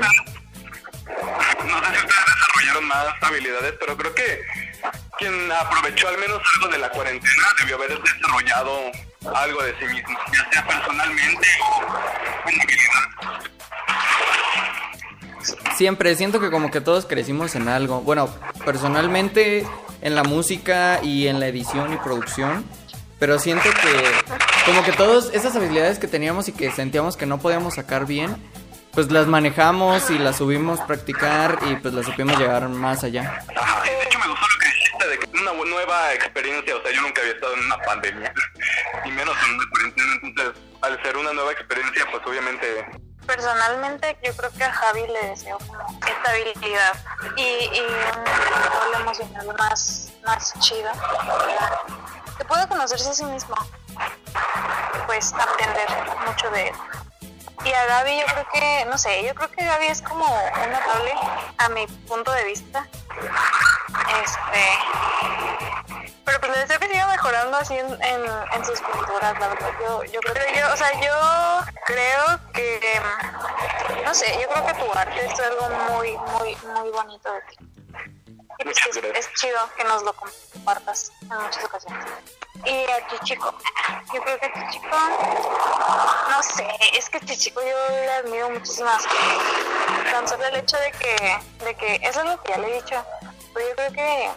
ustedes 2.06 2.26
desarrollaron 2.26 2.86
más 2.88 3.06
habilidades, 3.22 3.74
pero 3.80 3.98
creo 3.98 4.14
que 4.14 4.42
quien 5.18 5.52
aprovechó 5.52 6.08
al 6.08 6.18
menos 6.18 6.42
algo 6.56 6.72
de 6.72 6.78
la 6.80 6.90
cuarentena 6.90 7.44
debió 7.60 7.76
haber 7.76 8.00
desarrollado 8.02 8.92
algo 9.36 9.64
de 9.64 9.74
sí 9.80 9.86
mismo, 9.86 10.18
ya 10.32 10.52
sea 10.52 10.68
personalmente 10.68 11.48
o 12.46 12.50
en 12.50 12.62
habilidad. 12.62 13.04
Siempre 15.76 16.16
siento 16.16 16.40
que 16.40 16.52
como 16.52 16.72
que 16.72 16.82
todos 16.82 17.06
crecimos 17.06 17.56
en 17.56 17.68
algo. 17.68 18.02
Bueno, 18.02 18.30
personalmente 18.66 19.66
en 20.02 20.16
la 20.16 20.24
música 20.24 21.00
y 21.02 21.28
en 21.28 21.40
la 21.40 21.48
edición 21.48 21.94
y 21.94 21.98
producción. 21.98 22.66
Pero 23.20 23.40
siento 23.40 23.70
que 23.70 24.66
como 24.66 24.84
que 24.84 24.92
todas 24.92 25.34
esas 25.34 25.56
habilidades 25.56 25.98
que 25.98 26.08
teníamos 26.08 26.50
y 26.50 26.52
que 26.52 26.72
sentíamos 26.72 27.16
que 27.16 27.26
no 27.26 27.40
podíamos 27.40 27.76
sacar 27.76 28.06
bien, 28.06 28.36
pues 28.92 29.12
las 29.12 29.28
manejamos 29.28 30.10
y 30.10 30.20
las 30.20 30.38
subimos 30.38 30.82
a 30.82 30.88
practicar 30.88 31.58
y 31.70 31.76
pues 31.78 31.94
las 31.94 32.06
supimos 32.06 32.38
llegar 32.38 32.68
más 32.70 33.04
allá. 33.04 33.44
Ajá, 33.56 33.84
y 33.86 33.90
de 33.90 34.13
experiencia, 36.14 36.76
o 36.76 36.82
sea, 36.82 36.92
yo 36.92 37.02
nunca 37.02 37.22
había 37.22 37.34
estado 37.34 37.54
en 37.54 37.66
una 37.66 37.78
pandemia, 37.80 38.34
y 39.06 39.12
menos 39.12 39.36
en 39.46 39.54
una 39.56 39.70
cuarentena, 39.70 40.14
entonces 40.22 40.64
al 40.82 41.02
ser 41.02 41.18
una 41.18 41.34
nueva 41.34 41.52
experiencia, 41.52 42.06
pues 42.12 42.22
obviamente 42.26 42.86
Personalmente, 43.26 44.18
yo 44.22 44.36
creo 44.36 44.52
que 44.52 44.64
a 44.64 44.72
Javi 44.72 45.08
le 45.08 45.30
deseo 45.30 45.58
como 45.60 46.00
estabilidad 46.06 46.94
y, 47.38 47.42
y 47.42 47.80
un 47.80 48.24
control 48.24 49.02
emocional 49.02 49.56
más, 49.58 50.12
más 50.26 50.54
chido. 50.60 50.92
Que 52.38 52.44
pueda 52.46 52.68
conocerse 52.68 53.10
a 53.10 53.14
sí 53.14 53.24
mismo. 53.26 53.56
Pues 55.06 55.34
aprender 55.34 55.88
mucho 56.28 56.50
de 56.52 56.68
él. 56.68 56.76
Y 57.64 57.72
a 57.72 57.86
Gaby 57.86 58.20
yo 58.20 58.26
creo 58.26 58.48
que, 58.54 58.86
no 58.90 58.98
sé, 58.98 59.24
yo 59.26 59.34
creo 59.36 59.50
que 59.52 59.64
Gaby 59.64 59.88
es 59.88 60.02
como 60.02 60.26
un 60.26 60.72
notable 60.72 61.14
a 61.60 61.70
mi 61.70 61.88
punto 62.08 62.30
de 62.32 62.44
vista. 62.44 62.86
Este, 64.22 65.83
pero 66.26 66.40
pues 66.40 66.52
le 66.52 66.60
deseo 66.60 66.80
que 66.80 66.88
siga 66.88 67.08
mejorando 67.08 67.58
así 67.58 67.78
en, 67.78 67.88
en, 68.02 68.26
en 68.54 68.66
sus 68.66 68.80
pinturas, 68.80 69.40
la 69.40 69.48
verdad. 69.48 69.72
Yo, 69.82 70.04
yo 70.06 70.20
creo 70.22 70.34
que 70.34 70.60
yo, 70.60 70.74
o 70.74 70.78
sea, 70.78 70.92
yo 71.02 71.74
creo 71.86 72.40
que, 72.54 73.02
no 74.04 74.14
sé, 74.14 74.38
yo 74.42 74.48
creo 74.50 74.66
que 74.66 74.74
tu 74.74 74.98
arte 74.98 75.26
es 75.26 75.40
algo 75.40 75.70
muy, 75.92 76.18
muy, 76.18 76.56
muy 76.56 76.90
bonito 76.90 77.34
de 77.34 77.42
ti. 77.42 77.58
Y 78.60 78.64
pues 78.64 78.78
es, 78.86 78.98
es 78.98 79.34
chido 79.34 79.60
que 79.76 79.84
nos 79.84 80.04
lo 80.04 80.14
compartas 80.14 81.12
en 81.22 81.28
muchas 81.30 81.64
ocasiones. 81.64 82.06
Y 82.66 82.90
a 82.92 83.08
Chichico, 83.08 83.54
yo 84.14 84.22
creo 84.22 84.40
que 84.40 84.46
a 84.46 84.54
Chichico, 84.54 84.98
no 86.30 86.44
sé, 86.44 86.68
es 86.94 87.10
que 87.10 87.20
Chichico 87.22 87.60
yo 87.62 87.90
le 87.90 88.12
admiro 88.12 88.50
muchísimas 88.52 89.06
cosas. 89.06 90.12
Tan 90.12 90.28
solo 90.28 90.46
el 90.46 90.56
hecho 90.56 90.78
de 90.78 90.92
que, 90.92 91.40
de 91.66 91.76
que, 91.76 91.96
eso 92.04 92.22
es 92.22 92.26
lo 92.26 92.42
que 92.42 92.52
ya 92.52 92.58
le 92.60 92.70
he 92.70 92.82
dicho, 92.82 93.04
pero 93.54 93.70
yo 93.70 93.76
creo 93.76 93.92
que 93.94 94.32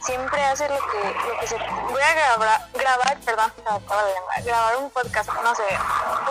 siempre 0.00 0.42
hace 0.44 0.68
lo 0.68 0.76
que, 0.76 1.14
lo 1.28 1.40
que 1.40 1.46
se... 1.46 1.56
Voy 1.56 2.02
a 2.02 2.14
grabar, 2.14 2.68
grabar, 2.74 3.18
perdón, 3.20 3.52
grabar 4.44 4.76
un 4.76 4.90
podcast, 4.90 5.30
no 5.42 5.54
sé, 5.54 5.62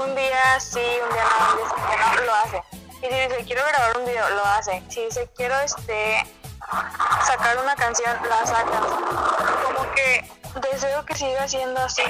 un 0.02 0.16
día 0.16 0.60
sí, 0.60 0.80
un 1.04 1.14
día 1.14 1.24
no, 1.24 1.54
un 1.54 1.90
día 1.90 2.14
no, 2.16 2.22
lo 2.22 2.36
hace. 2.36 2.64
Y 3.02 3.08
si 3.08 3.08
dice, 3.08 3.44
quiero 3.46 3.66
grabar 3.68 3.98
un 3.98 4.06
video, 4.06 4.30
lo 4.32 4.46
hace. 4.46 4.84
Si 4.90 5.06
dice, 5.06 5.30
quiero 5.36 5.56
este 5.60 6.26
sacar 7.26 7.58
una 7.60 7.76
canción, 7.76 8.18
la 8.28 8.46
saca. 8.46 8.80
Como 9.66 9.92
que 9.94 10.32
deseo 10.72 11.06
que 11.06 11.16
siga 11.16 11.48
siendo 11.48 11.80
así 11.82 12.04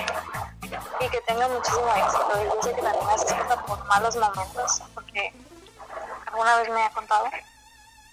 y 0.99 1.09
que 1.09 1.21
tenga 1.21 1.47
muchísimo 1.47 1.89
éxito. 1.95 2.31
Y 2.41 2.45
yo 2.45 2.61
sé 2.61 2.73
que 2.73 2.81
también 2.81 3.09
hace 3.09 3.35
por 3.67 3.85
malos 3.85 4.15
momentos, 4.15 4.81
porque 4.93 5.33
alguna 6.27 6.57
vez 6.57 6.69
me 6.69 6.83
ha 6.83 6.89
contado. 6.91 7.29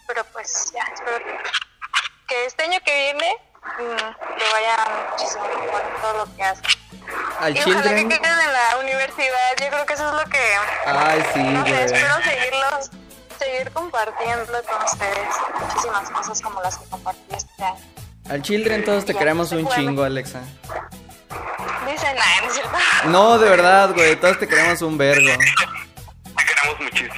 Pero 0.06 0.24
pues 0.32 0.72
ya, 0.72 0.82
espero 0.92 1.18
que, 1.18 1.38
que 2.26 2.46
este 2.46 2.64
año 2.64 2.78
que 2.84 2.92
viene 3.12 3.36
mm, 3.78 4.38
le 4.38 4.52
vaya 4.52 4.76
muchísimo 5.10 5.44
en 5.46 6.00
todo 6.02 6.24
lo 6.26 6.36
que 6.36 6.42
hace. 6.42 6.62
Al 7.40 7.56
Y 7.56 7.60
ojalá 7.60 7.82
que 7.82 7.88
Children. 7.88 8.08
queden 8.08 8.24
en 8.40 8.52
la 8.52 8.76
universidad, 8.80 9.50
yo 9.60 9.68
creo 9.68 9.86
que 9.86 9.92
eso 9.94 10.08
es 10.08 10.14
lo 10.14 10.30
que 10.30 10.38
Ay, 10.86 11.24
sí, 11.34 11.40
no 11.42 11.64
sé, 11.64 11.70
güey. 11.70 11.84
espero 11.84 12.14
seguirlos, 12.22 12.90
seguir 13.38 13.70
compartiendo 13.72 14.62
con 14.62 14.82
ustedes 14.84 15.28
muchísimas 15.60 16.10
cosas 16.10 16.40
como 16.40 16.62
las 16.62 16.78
que 16.78 16.84
compartí 16.88 17.22
este 17.34 17.62
año. 17.64 17.76
Al 18.30 18.40
Children 18.42 18.84
todos 18.84 19.04
te 19.04 19.12
Ya, 19.12 19.18
queremos 19.18 19.52
un 19.52 19.68
chingo, 19.68 20.02
Alexa. 20.02 20.40
Dicen, 21.86 22.16
nada, 22.16 22.40
no 22.40 22.46
es 22.48 22.54
cierto. 22.54 22.78
No, 23.06 23.38
de 23.38 23.50
verdad, 23.50 23.90
güey, 23.92 24.16
todos 24.16 24.38
te 24.38 24.48
queremos 24.48 24.80
un 24.80 24.96
vergo. 24.96 25.28
te 25.28 26.44
queremos 26.46 26.80
muchísimo. 26.80 27.12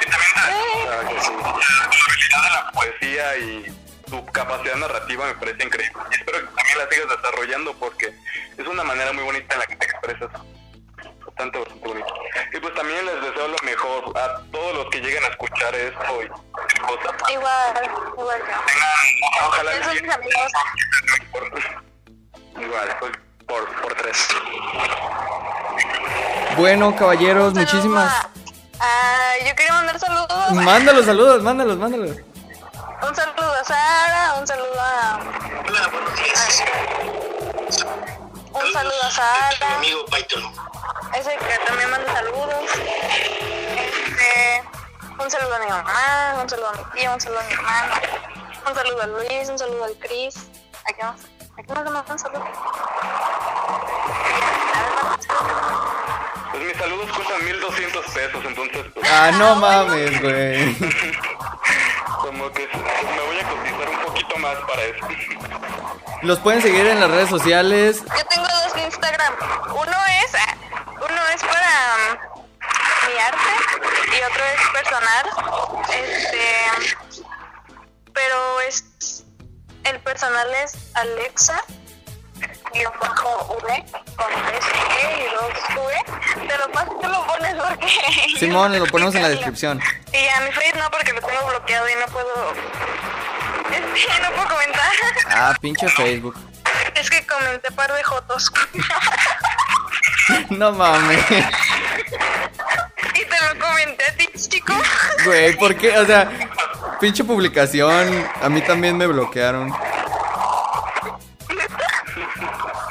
Y 0.00 0.10
también 0.10 0.34
Eh, 0.50 0.82
Claro 0.86 1.08
que 1.08 1.20
sí. 1.20 1.30
la, 1.40 1.48
la 1.48 1.84
habilidad 1.84 2.42
de 2.42 2.50
la 2.50 2.70
poesía 2.72 3.36
y 3.36 3.83
tu 4.04 4.24
capacidad 4.26 4.76
narrativa 4.76 5.26
me 5.26 5.34
parece 5.34 5.64
increíble. 5.64 6.02
Y 6.10 6.14
espero 6.14 6.40
que 6.40 6.46
también 6.46 6.78
la 6.78 6.88
sigas 6.88 7.08
desarrollando 7.16 7.74
porque 7.74 8.14
es 8.56 8.66
una 8.66 8.84
manera 8.84 9.12
muy 9.12 9.24
bonita 9.24 9.54
en 9.54 9.60
la 9.60 9.66
que 9.66 9.76
te 9.76 9.86
expresas. 9.86 10.30
Bastante, 11.26 11.58
bastante 11.58 11.88
bonito. 11.88 12.14
pues 12.60 12.74
también 12.74 13.04
les 13.06 13.20
deseo 13.22 13.48
lo 13.48 13.56
mejor 13.64 14.16
a 14.16 14.40
todos 14.52 14.76
los 14.76 14.86
que 14.90 15.00
lleguen 15.00 15.24
a 15.24 15.28
escuchar 15.28 15.74
esto 15.74 16.22
y 16.22 16.28
cosas. 16.80 17.30
Igual, 17.32 17.90
igual. 18.16 18.40
Tengan, 18.40 19.46
ojalá 19.48 19.72
Esos 19.72 19.94
les 19.94 20.02
mis 20.02 20.14
amigos. 20.14 20.52
Igual, 22.60 22.96
pues, 23.00 23.12
por, 23.46 23.82
por 23.82 23.94
tres. 23.94 24.28
Bueno, 26.56 26.94
caballeros, 26.94 27.52
muchísimas. 27.54 28.28
Ah, 28.78 29.32
yo 29.44 29.56
quería 29.56 29.72
mandar 29.72 29.98
saludos. 29.98 30.52
Mándalos, 30.52 31.04
saludos, 31.04 31.42
mándalos, 31.42 31.78
mándalos. 31.78 32.33
Un 33.06 33.14
saludo 33.14 33.52
a 33.54 33.64
Sara, 33.64 34.34
un 34.38 34.46
saludo 34.46 34.80
a. 34.80 35.18
Hola, 35.68 35.88
buenos 35.88 36.16
días. 36.16 36.62
Un 38.52 38.72
saludo 38.72 39.02
a 39.02 39.06
Mi 39.06 39.12
Sara. 39.12 39.76
amigo 39.76 40.04
Python. 40.06 40.44
Ese 41.14 41.36
que 41.36 41.58
también 41.66 41.90
manda 41.90 42.12
saludos. 42.12 42.64
Este, 43.76 44.62
un 45.18 45.30
saludo 45.30 45.54
a 45.54 45.58
mi 45.58 45.66
mamá, 45.66 46.34
un 46.42 46.48
saludo 46.48 46.68
a 46.68 46.72
mi 46.72 46.84
tía, 46.92 47.10
un 47.12 47.20
saludo 47.20 47.40
a 47.40 47.42
mi 47.44 47.52
hermano. 47.52 47.94
Un 48.66 48.74
saludo 48.74 49.02
a 49.02 49.06
Luis, 49.06 49.48
un 49.48 49.58
saludo 49.58 49.84
al 49.84 49.94
Chris. 49.98 50.48
¿A 50.88 50.92
qué 50.92 51.02
más? 51.04 51.20
¿A 51.58 51.62
qué 51.62 51.74
más 51.74 51.84
le 51.84 51.90
mandan 51.90 52.18
saludos? 52.18 52.48
Pues 56.50 56.62
mis 56.64 56.76
saludos 56.76 57.10
cuestan 57.14 57.44
1200 57.44 58.06
pesos, 58.06 58.44
entonces 58.44 58.86
pues, 58.94 59.06
Ah, 59.12 59.30
no 59.32 59.54
mames, 59.56 60.20
güey. 60.22 60.76
como 62.24 62.50
que 62.52 62.66
pues, 62.68 62.82
me 62.82 63.20
voy 63.26 63.38
a 63.38 63.48
cotizar 63.48 63.88
un 63.90 64.00
poquito 64.06 64.36
más 64.38 64.56
para 64.66 64.82
eso. 64.82 65.06
Los 66.22 66.38
pueden 66.38 66.62
seguir 66.62 66.86
en 66.86 66.98
las 66.98 67.10
redes 67.10 67.28
sociales. 67.28 68.02
Yo 68.02 68.24
tengo 68.26 68.46
dos 68.46 68.82
Instagram. 68.82 69.34
Uno 69.68 69.96
es, 70.22 70.34
ah, 70.34 70.56
uno 70.96 71.28
es 71.34 71.42
para 71.42 71.96
mm, 71.98 73.06
mi 73.06 73.18
arte 73.20 73.52
y 74.10 74.22
otro 74.24 74.42
es 74.54 74.60
personal. 74.72 75.26
Este, 75.92 76.44
pero 78.14 78.60
es 78.62 79.24
el 79.84 80.00
personal 80.00 80.48
es 80.64 80.72
Alexa 80.94 81.62
guion 82.72 82.92
bajo 83.00 83.58
V 83.62 83.84
con 84.16 84.32
tres 84.46 84.64
E 84.98 85.20
y 85.20 85.34
dos 85.34 85.52
V. 85.76 86.33
Te 86.46 86.58
lo 86.58 86.70
paso, 86.72 86.98
tú 87.00 87.08
lo 87.08 87.26
pones 87.26 87.54
porque 87.54 87.86
Simón, 88.38 88.78
lo 88.78 88.86
ponemos 88.86 89.14
en 89.14 89.22
la 89.22 89.28
descripción. 89.28 89.80
Y 90.12 90.28
a 90.28 90.40
mi 90.40 90.52
face 90.52 90.72
no 90.76 90.90
porque 90.90 91.12
lo 91.12 91.20
tengo 91.20 91.46
bloqueado 91.48 91.88
y 91.88 91.94
no 91.94 92.06
puedo, 92.12 92.52
este, 93.70 94.22
no 94.22 94.30
puedo 94.34 94.48
comentar. 94.48 94.92
Ah, 95.28 95.54
pinche 95.60 95.88
Facebook. 95.88 96.36
Es 96.94 97.10
que 97.10 97.26
comenté 97.26 97.70
par 97.72 97.92
de 97.92 98.02
jotos. 98.02 98.52
No 100.48 100.72
mames. 100.72 101.22
y 101.30 103.24
te 103.24 103.54
lo 103.54 103.60
comenté 103.60 104.04
a 104.06 104.16
ti, 104.16 104.26
chico. 104.48 104.72
Güey, 105.26 105.54
¿por 105.58 105.76
qué? 105.76 105.98
O 105.98 106.06
sea, 106.06 106.30
pinche 106.98 107.22
publicación. 107.24 108.26
A 108.40 108.48
mí 108.48 108.62
también 108.62 108.96
me 108.96 109.06
bloquearon. 109.06 109.70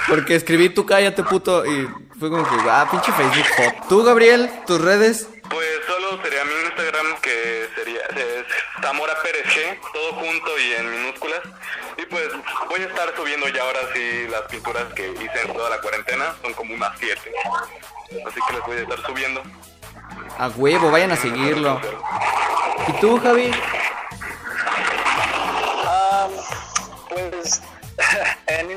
Porque 0.07 0.35
escribí 0.35 0.69
tú 0.69 0.85
cállate, 0.85 1.23
puto. 1.23 1.65
Y 1.65 1.89
fue 2.19 2.29
como 2.29 2.43
que, 2.43 2.69
ah, 2.69 2.87
pinche 2.89 3.11
Facebook. 3.11 3.45
hot. 3.57 3.87
Tú, 3.89 4.03
Gabriel, 4.03 4.49
tus 4.65 4.81
redes. 4.81 5.27
Pues 5.49 5.67
solo 5.85 6.21
sería 6.23 6.43
mi 6.45 6.53
Instagram 6.65 7.21
que 7.21 7.67
sería 7.75 8.01
es 8.01 8.45
Zamora 8.81 9.13
Pérez 9.21 9.45
G, 9.45 9.79
todo 9.93 10.13
junto 10.13 10.59
y 10.59 10.73
en 10.73 10.91
minúsculas. 10.91 11.41
Y 11.97 12.05
pues 12.05 12.29
voy 12.69 12.81
a 12.81 12.85
estar 12.85 13.13
subiendo 13.15 13.47
ya 13.49 13.61
ahora 13.63 13.79
sí 13.93 14.27
las 14.29 14.41
pinturas 14.43 14.85
que 14.93 15.09
hice 15.09 15.41
en 15.45 15.53
toda 15.53 15.69
la 15.69 15.81
cuarentena, 15.81 16.33
son 16.41 16.53
como 16.53 16.73
unas 16.73 16.97
siete. 16.97 17.31
Así 18.25 18.39
que 18.47 18.53
les 18.53 18.65
voy 18.65 18.77
a 18.77 18.81
estar 18.81 19.05
subiendo. 19.05 19.43
A 20.37 20.47
huevo, 20.49 20.91
vayan 20.91 21.11
a 21.11 21.15
seguirlo. 21.17 21.79
¿Y 22.87 22.93
tú, 22.93 23.19
Javi? 23.19 23.51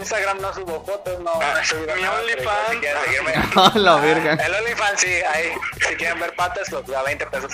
Instagram 0.06 0.40
no 0.40 0.54
subo 0.54 0.84
fotos, 0.84 1.18
no, 1.18 1.34
no 1.34 1.58
he 1.58 1.64
subido 1.64 1.96
mi 1.96 2.04
OnlyFans. 2.06 2.70
Si 2.70 2.78
quieren 2.78 3.02
seguirme. 3.04 3.32
A 3.56 3.72
la 3.74 3.96
verga. 3.96 4.32
El 4.34 4.54
OnlyFans 4.54 5.00
sí, 5.00 5.12
ahí. 5.34 5.52
Si 5.88 5.96
quieren 5.96 6.20
ver 6.20 6.32
patas, 6.36 6.68
pues 6.70 6.96
a 6.96 7.02
20 7.02 7.26
pesos. 7.26 7.52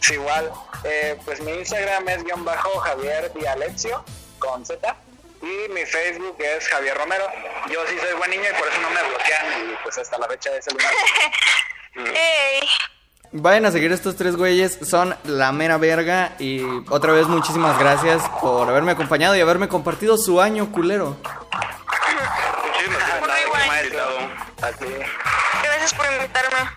Sí, 0.00 0.14
igual. 0.14 0.52
Eh, 0.84 1.18
pues 1.24 1.40
mi 1.40 1.50
Instagram 1.50 2.08
es 2.10 2.22
guion 2.22 2.44
bajo 2.44 2.78
Javier 2.78 3.32
Dialexio 3.34 4.04
con 4.38 4.64
Z. 4.64 4.94
Y 5.42 5.68
mi 5.72 5.84
Facebook 5.84 6.36
es 6.38 6.68
Javier 6.68 6.96
Romero. 6.96 7.26
Yo 7.68 7.84
sí 7.88 7.96
soy 7.98 8.14
buen 8.18 8.30
niño 8.30 8.44
y 8.48 8.54
por 8.56 8.68
eso 8.68 8.80
no 8.80 8.90
me 8.90 9.02
bloquean. 9.02 9.72
Y 9.72 9.76
pues 9.82 9.98
hasta 9.98 10.16
la 10.16 10.28
fecha 10.28 10.50
de 10.50 10.58
ese 10.58 10.70
lugar. 10.70 10.92
Ey, 11.96 12.68
Vayan 13.36 13.66
a 13.66 13.72
seguir 13.72 13.90
estos 13.90 14.14
tres 14.14 14.36
güeyes, 14.36 14.78
son 14.82 15.12
la 15.24 15.50
mera 15.50 15.76
verga. 15.76 16.36
Y 16.38 16.62
otra 16.88 17.12
vez, 17.12 17.26
muchísimas 17.26 17.76
gracias 17.80 18.22
por 18.40 18.68
haberme 18.68 18.92
acompañado 18.92 19.34
y 19.36 19.40
haberme 19.40 19.66
compartido 19.66 20.16
su 20.16 20.40
año 20.40 20.70
culero. 20.70 21.16
Muchísimas 22.64 23.02
gracias 23.08 23.34
gracias 25.62 25.94
por 25.94 26.06
invitarme. 26.06 26.70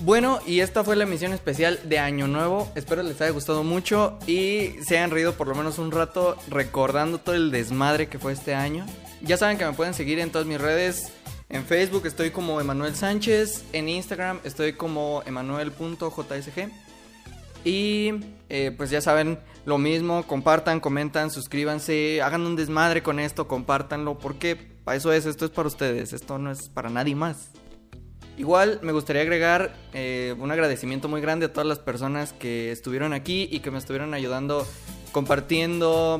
Bueno, 0.00 0.40
y 0.44 0.58
esta 0.58 0.82
fue 0.82 0.96
la 0.96 1.04
emisión 1.04 1.32
especial 1.32 1.78
de 1.84 2.00
Año 2.00 2.26
Nuevo. 2.26 2.72
Espero 2.74 3.04
les 3.04 3.20
haya 3.20 3.30
gustado 3.30 3.62
mucho 3.62 4.18
y 4.26 4.74
se 4.84 4.98
hayan 4.98 5.12
reído 5.12 5.34
por 5.34 5.46
lo 5.46 5.54
menos 5.54 5.78
un 5.78 5.92
rato 5.92 6.36
recordando 6.48 7.18
todo 7.18 7.36
el 7.36 7.52
desmadre 7.52 8.08
que 8.08 8.18
fue 8.18 8.32
este 8.32 8.56
año. 8.56 8.84
Ya 9.20 9.36
saben 9.36 9.56
que 9.56 9.64
me 9.64 9.72
pueden 9.72 9.94
seguir 9.94 10.18
en 10.18 10.30
todas 10.30 10.48
mis 10.48 10.60
redes. 10.60 11.12
En 11.52 11.66
Facebook 11.66 12.06
estoy 12.06 12.30
como 12.30 12.62
Emanuel 12.62 12.94
Sánchez. 12.96 13.62
En 13.74 13.86
Instagram 13.86 14.40
estoy 14.42 14.72
como 14.72 15.22
emanuel.jsg. 15.26 16.70
Y 17.62 18.10
eh, 18.48 18.72
pues 18.74 18.88
ya 18.88 19.02
saben 19.02 19.38
lo 19.66 19.76
mismo, 19.76 20.26
compartan, 20.26 20.80
comentan, 20.80 21.30
suscríbanse, 21.30 22.22
hagan 22.22 22.46
un 22.46 22.56
desmadre 22.56 23.02
con 23.02 23.20
esto, 23.20 23.46
compártanlo, 23.46 24.18
porque 24.18 24.56
para 24.56 24.96
eso 24.96 25.12
es, 25.12 25.26
esto 25.26 25.44
es 25.44 25.52
para 25.52 25.68
ustedes, 25.68 26.12
esto 26.12 26.38
no 26.38 26.50
es 26.50 26.68
para 26.70 26.88
nadie 26.88 27.14
más. 27.14 27.50
Igual 28.38 28.80
me 28.82 28.90
gustaría 28.92 29.22
agregar 29.22 29.76
eh, 29.92 30.34
un 30.38 30.50
agradecimiento 30.50 31.06
muy 31.08 31.20
grande 31.20 31.46
a 31.46 31.52
todas 31.52 31.68
las 31.68 31.78
personas 31.78 32.32
que 32.32 32.72
estuvieron 32.72 33.12
aquí 33.12 33.46
y 33.52 33.60
que 33.60 33.70
me 33.70 33.78
estuvieron 33.78 34.14
ayudando, 34.14 34.66
compartiendo, 35.12 36.18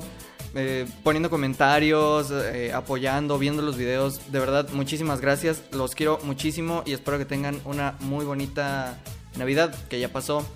eh, 0.55 0.87
poniendo 1.03 1.31
comentarios, 1.31 2.31
eh, 2.31 2.73
apoyando, 2.73 3.39
viendo 3.39 3.63
los 3.63 3.77
videos. 3.77 4.33
De 4.33 4.39
verdad, 4.39 4.69
muchísimas 4.73 5.21
gracias. 5.21 5.63
Los 5.73 5.95
quiero 5.95 6.19
muchísimo 6.25 6.83
y 6.87 6.93
espero 6.93 7.19
que 7.19 7.25
tengan 7.25 7.61
una 7.65 7.97
muy 8.01 8.25
bonita 8.25 8.99
Navidad 9.37 9.75
que 9.89 10.01
ya 10.01 10.09
pasó. 10.09 10.47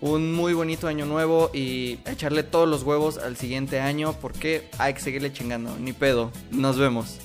Un 0.00 0.32
muy 0.34 0.52
bonito 0.52 0.88
año 0.88 1.06
nuevo 1.06 1.50
y 1.54 2.00
echarle 2.06 2.42
todos 2.42 2.68
los 2.68 2.82
huevos 2.82 3.18
al 3.18 3.36
siguiente 3.36 3.78
año 3.78 4.14
porque 4.20 4.68
hay 4.78 4.94
que 4.94 5.00
seguirle 5.00 5.32
chingando. 5.32 5.76
Ni 5.78 5.92
pedo. 5.92 6.32
Nos 6.50 6.76
vemos. 6.76 7.21